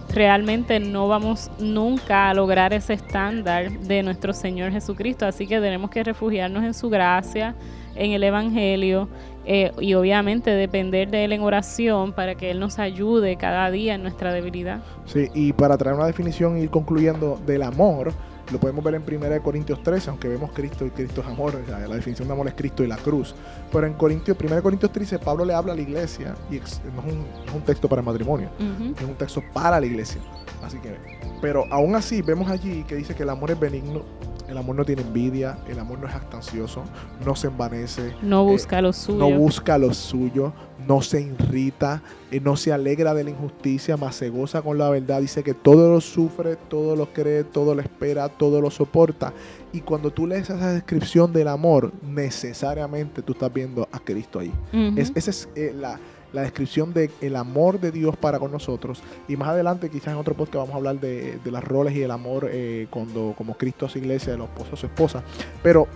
realmente 0.08 0.80
no 0.80 1.08
vamos 1.08 1.50
nunca 1.58 2.30
a 2.30 2.34
lograr 2.34 2.72
ese 2.72 2.94
estándar 2.94 3.70
de 3.70 4.02
nuestro 4.02 4.32
Señor 4.32 4.72
Jesucristo, 4.72 5.26
así 5.26 5.46
que 5.46 5.60
tenemos 5.60 5.90
que 5.90 6.02
refugiarnos 6.04 6.64
en 6.64 6.74
su 6.74 6.88
gracia, 6.88 7.54
en 7.96 8.12
el 8.12 8.22
Evangelio 8.22 9.08
eh, 9.44 9.72
y 9.80 9.94
obviamente 9.94 10.50
depender 10.50 11.10
de 11.10 11.24
Él 11.24 11.32
en 11.32 11.42
oración 11.42 12.12
para 12.12 12.34
que 12.34 12.50
Él 12.50 12.58
nos 12.58 12.78
ayude 12.78 13.36
cada 13.36 13.70
día 13.70 13.94
en 13.94 14.02
nuestra 14.02 14.32
debilidad. 14.32 14.80
Sí, 15.04 15.28
y 15.34 15.52
para 15.52 15.76
traer 15.78 15.96
una 15.96 16.06
definición 16.06 16.58
y 16.58 16.62
ir 16.62 16.70
concluyendo 16.70 17.38
del 17.46 17.62
amor, 17.62 18.12
lo 18.52 18.58
podemos 18.58 18.84
ver 18.84 18.94
en 18.94 19.02
1 19.02 19.42
Corintios 19.42 19.82
13, 19.82 20.10
aunque 20.10 20.28
vemos 20.28 20.50
Cristo 20.52 20.86
y 20.86 20.90
Cristo 20.90 21.20
es 21.20 21.26
amor, 21.26 21.60
la, 21.68 21.94
definición 21.94 22.28
de 22.28 22.34
amor 22.34 22.48
es 22.48 22.54
Cristo 22.54 22.84
y 22.84 22.86
la 22.86 22.96
cruz. 22.96 23.34
Pero 23.72 23.86
en 23.86 23.94
Corintios, 23.94 24.36
1 24.40 24.62
Corintios 24.62 24.92
13, 24.92 25.18
Pablo 25.18 25.44
le 25.44 25.54
habla 25.54 25.72
a 25.72 25.76
la 25.76 25.82
iglesia, 25.82 26.34
y 26.50 26.56
no 26.56 26.64
es 26.64 27.54
un, 27.54 27.62
texto 27.62 27.88
para 27.88 28.00
el 28.00 28.06
matrimonio, 28.06 28.48
es 28.96 29.04
un 29.04 29.14
texto 29.14 29.42
para 29.52 29.80
la 29.80 29.86
iglesia. 29.86 30.20
Así 30.62 30.78
que, 30.78 30.96
pero 31.40 31.64
aún 31.70 31.94
así 31.94 32.22
vemos 32.22 32.50
allí 32.50 32.84
que 32.84 32.96
dice 32.96 33.14
que 33.14 33.22
el 33.22 33.30
amor 33.30 33.50
es 33.50 33.58
benigno, 33.58 34.02
el 34.48 34.56
amor 34.56 34.76
no 34.76 34.84
tiene 34.84 35.02
envidia, 35.02 35.58
el 35.68 35.78
amor 35.78 35.98
no 35.98 36.06
es 36.06 36.12
jactancioso, 36.12 36.84
no 37.24 37.34
se 37.34 37.48
envanece. 37.48 38.14
No 38.22 38.44
busca 38.44 38.80
lo 38.80 38.92
suyo. 38.92 39.18
No 39.18 39.30
busca 39.30 39.78
lo 39.78 39.92
suyo, 39.92 40.52
no 40.86 41.02
se 41.02 41.20
irrita, 41.20 42.02
eh, 42.30 42.40
no 42.40 42.56
se 42.56 42.72
alegra 42.72 43.14
de 43.14 43.24
la 43.24 43.30
injusticia, 43.30 43.96
más 43.96 44.16
se 44.16 44.28
goza 44.28 44.62
con 44.62 44.78
la 44.78 44.88
verdad. 44.90 45.20
Dice 45.20 45.42
que 45.42 45.54
todo 45.54 45.92
lo 45.92 46.00
sufre, 46.00 46.56
todo 46.56 46.96
lo 46.96 47.12
cree, 47.12 47.44
todo 47.44 47.74
lo 47.74 47.80
espera, 47.80 48.28
todo 48.28 48.60
lo 48.60 48.70
soporta. 48.70 49.32
Y 49.72 49.80
cuando 49.80 50.10
tú 50.10 50.26
lees 50.26 50.48
esa 50.48 50.72
descripción 50.72 51.32
del 51.32 51.48
amor, 51.48 51.92
necesariamente 52.02 53.22
tú 53.22 53.32
estás 53.32 53.52
viendo 53.52 53.88
a 53.90 53.98
Cristo 53.98 54.38
ahí. 54.38 54.52
esa 54.96 55.30
es 55.30 55.48
eh, 55.54 55.74
la 55.76 55.98
la 56.36 56.42
descripción 56.42 56.92
del 56.92 57.10
el 57.20 57.34
amor 57.34 57.80
de 57.80 57.90
Dios 57.90 58.16
para 58.16 58.38
con 58.38 58.52
nosotros. 58.52 59.02
Y 59.26 59.36
más 59.36 59.48
adelante, 59.48 59.90
quizás 59.90 60.08
en 60.08 60.16
otro 60.16 60.34
podcast, 60.34 60.56
vamos 60.56 60.74
a 60.74 60.76
hablar 60.76 61.00
de, 61.00 61.38
de 61.42 61.50
los 61.50 61.64
roles 61.64 61.96
y 61.96 62.02
el 62.02 62.10
amor 62.10 62.48
eh, 62.50 62.86
cuando, 62.90 63.34
como 63.36 63.56
Cristo 63.56 63.86
a 63.86 63.88
su 63.88 63.98
iglesia, 63.98 64.32
de 64.32 64.38
los 64.38 64.48
esposos 64.48 64.74
a 64.74 64.76
su 64.76 64.86
esposa. 64.86 65.22
Pero 65.62 65.88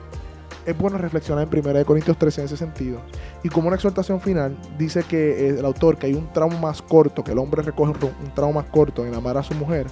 es 0.64 0.76
bueno 0.76 0.98
reflexionar 0.98 1.48
en 1.50 1.66
1 1.66 1.85
Corintios 1.85 2.18
13 2.18 2.40
en 2.40 2.44
ese 2.46 2.57
sentido. 2.57 3.00
Y 3.42 3.50
como 3.50 3.68
una 3.68 3.76
exhortación 3.76 4.20
final, 4.20 4.57
dice 4.79 5.03
que 5.03 5.48
eh, 5.48 5.59
el 5.59 5.64
autor 5.64 5.98
que 5.98 6.07
hay 6.07 6.14
un 6.14 6.33
trauma 6.33 6.59
más 6.59 6.83
corto, 6.83 7.22
que 7.22 7.33
el 7.33 7.38
hombre 7.38 7.62
recoge 7.62 7.92
un 7.92 8.35
trauma 8.35 8.62
más 8.62 8.70
corto 8.70 9.07
en 9.07 9.14
amar 9.14 9.37
a 9.37 9.42
su 9.42 9.55
mujer, 9.55 9.87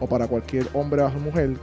o 0.00 0.06
para 0.06 0.26
cualquier 0.26 0.66
hombre 0.72 1.02
a 1.02 1.12
su 1.12 1.18
mujer, 1.18 1.56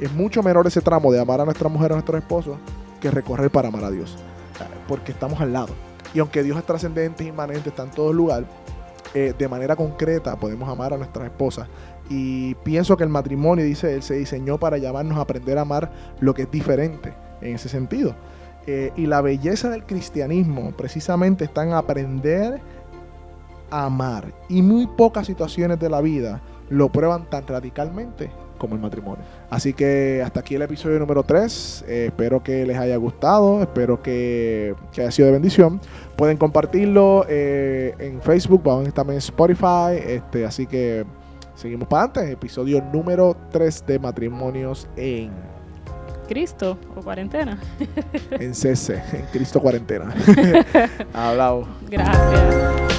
es 0.00 0.12
mucho 0.12 0.42
menor 0.42 0.66
ese 0.66 0.80
tramo 0.80 1.12
de 1.12 1.20
amar 1.20 1.40
a 1.40 1.44
nuestra 1.44 1.68
mujer 1.68 1.92
a 1.92 1.94
nuestro 1.94 2.18
esposo 2.18 2.58
que 3.00 3.10
recorrer 3.10 3.50
para 3.50 3.68
amar 3.68 3.84
a 3.84 3.90
Dios. 3.90 4.16
Porque 4.88 5.12
estamos 5.12 5.40
al 5.40 5.52
lado. 5.52 5.93
Y 6.14 6.20
aunque 6.20 6.42
Dios 6.42 6.56
es 6.56 6.64
trascendente, 6.64 7.24
inmanente, 7.24 7.68
está 7.68 7.82
en 7.82 7.90
todo 7.90 8.12
lugar, 8.12 8.44
eh, 9.12 9.34
de 9.36 9.48
manera 9.48 9.76
concreta 9.76 10.36
podemos 10.36 10.68
amar 10.68 10.94
a 10.94 10.96
nuestras 10.96 11.26
esposas. 11.26 11.68
Y 12.08 12.54
pienso 12.56 12.96
que 12.96 13.02
el 13.02 13.10
matrimonio, 13.10 13.64
dice 13.64 13.94
él, 13.94 14.02
se 14.02 14.14
diseñó 14.14 14.58
para 14.58 14.78
llamarnos 14.78 15.18
a 15.18 15.22
aprender 15.22 15.58
a 15.58 15.62
amar 15.62 15.90
lo 16.20 16.32
que 16.32 16.42
es 16.42 16.50
diferente 16.50 17.12
en 17.40 17.56
ese 17.56 17.68
sentido. 17.68 18.14
Eh, 18.66 18.92
y 18.96 19.06
la 19.06 19.20
belleza 19.20 19.68
del 19.70 19.84
cristianismo 19.84 20.72
precisamente 20.76 21.44
está 21.44 21.64
en 21.64 21.72
aprender 21.72 22.60
a 23.70 23.86
amar. 23.86 24.32
Y 24.48 24.62
muy 24.62 24.86
pocas 24.86 25.26
situaciones 25.26 25.78
de 25.80 25.90
la 25.90 26.00
vida 26.00 26.40
lo 26.70 26.90
prueban 26.90 27.28
tan 27.28 27.46
radicalmente 27.46 28.30
como 28.58 28.74
el 28.74 28.80
matrimonio. 28.80 29.24
Así 29.50 29.72
que 29.72 30.22
hasta 30.24 30.40
aquí 30.40 30.54
el 30.54 30.62
episodio 30.62 30.98
número 30.98 31.22
3. 31.22 31.84
Eh, 31.86 32.04
espero 32.06 32.42
que 32.42 32.66
les 32.66 32.76
haya 32.76 32.96
gustado, 32.96 33.62
espero 33.62 34.02
que, 34.02 34.74
haya 34.92 35.10
sido 35.10 35.26
de 35.26 35.32
bendición. 35.32 35.80
Pueden 36.16 36.36
compartirlo 36.36 37.26
eh, 37.28 37.94
en 37.98 38.20
Facebook, 38.22 38.62
vamos 38.64 38.92
también 38.94 39.14
en 39.14 39.18
Spotify. 39.18 39.96
Este, 40.06 40.44
así 40.44 40.66
que 40.66 41.04
seguimos 41.54 41.88
para 41.88 42.04
adelante. 42.04 42.32
Episodio 42.32 42.82
número 42.92 43.36
3 43.50 43.86
de 43.86 43.98
matrimonios 43.98 44.88
en 44.96 45.30
Cristo 46.28 46.78
o 46.96 47.00
cuarentena. 47.00 47.58
en 48.30 48.54
CC, 48.54 49.02
en 49.12 49.26
Cristo 49.32 49.60
cuarentena. 49.60 50.14
Hablado. 51.12 51.66
Gracias. 51.88 52.93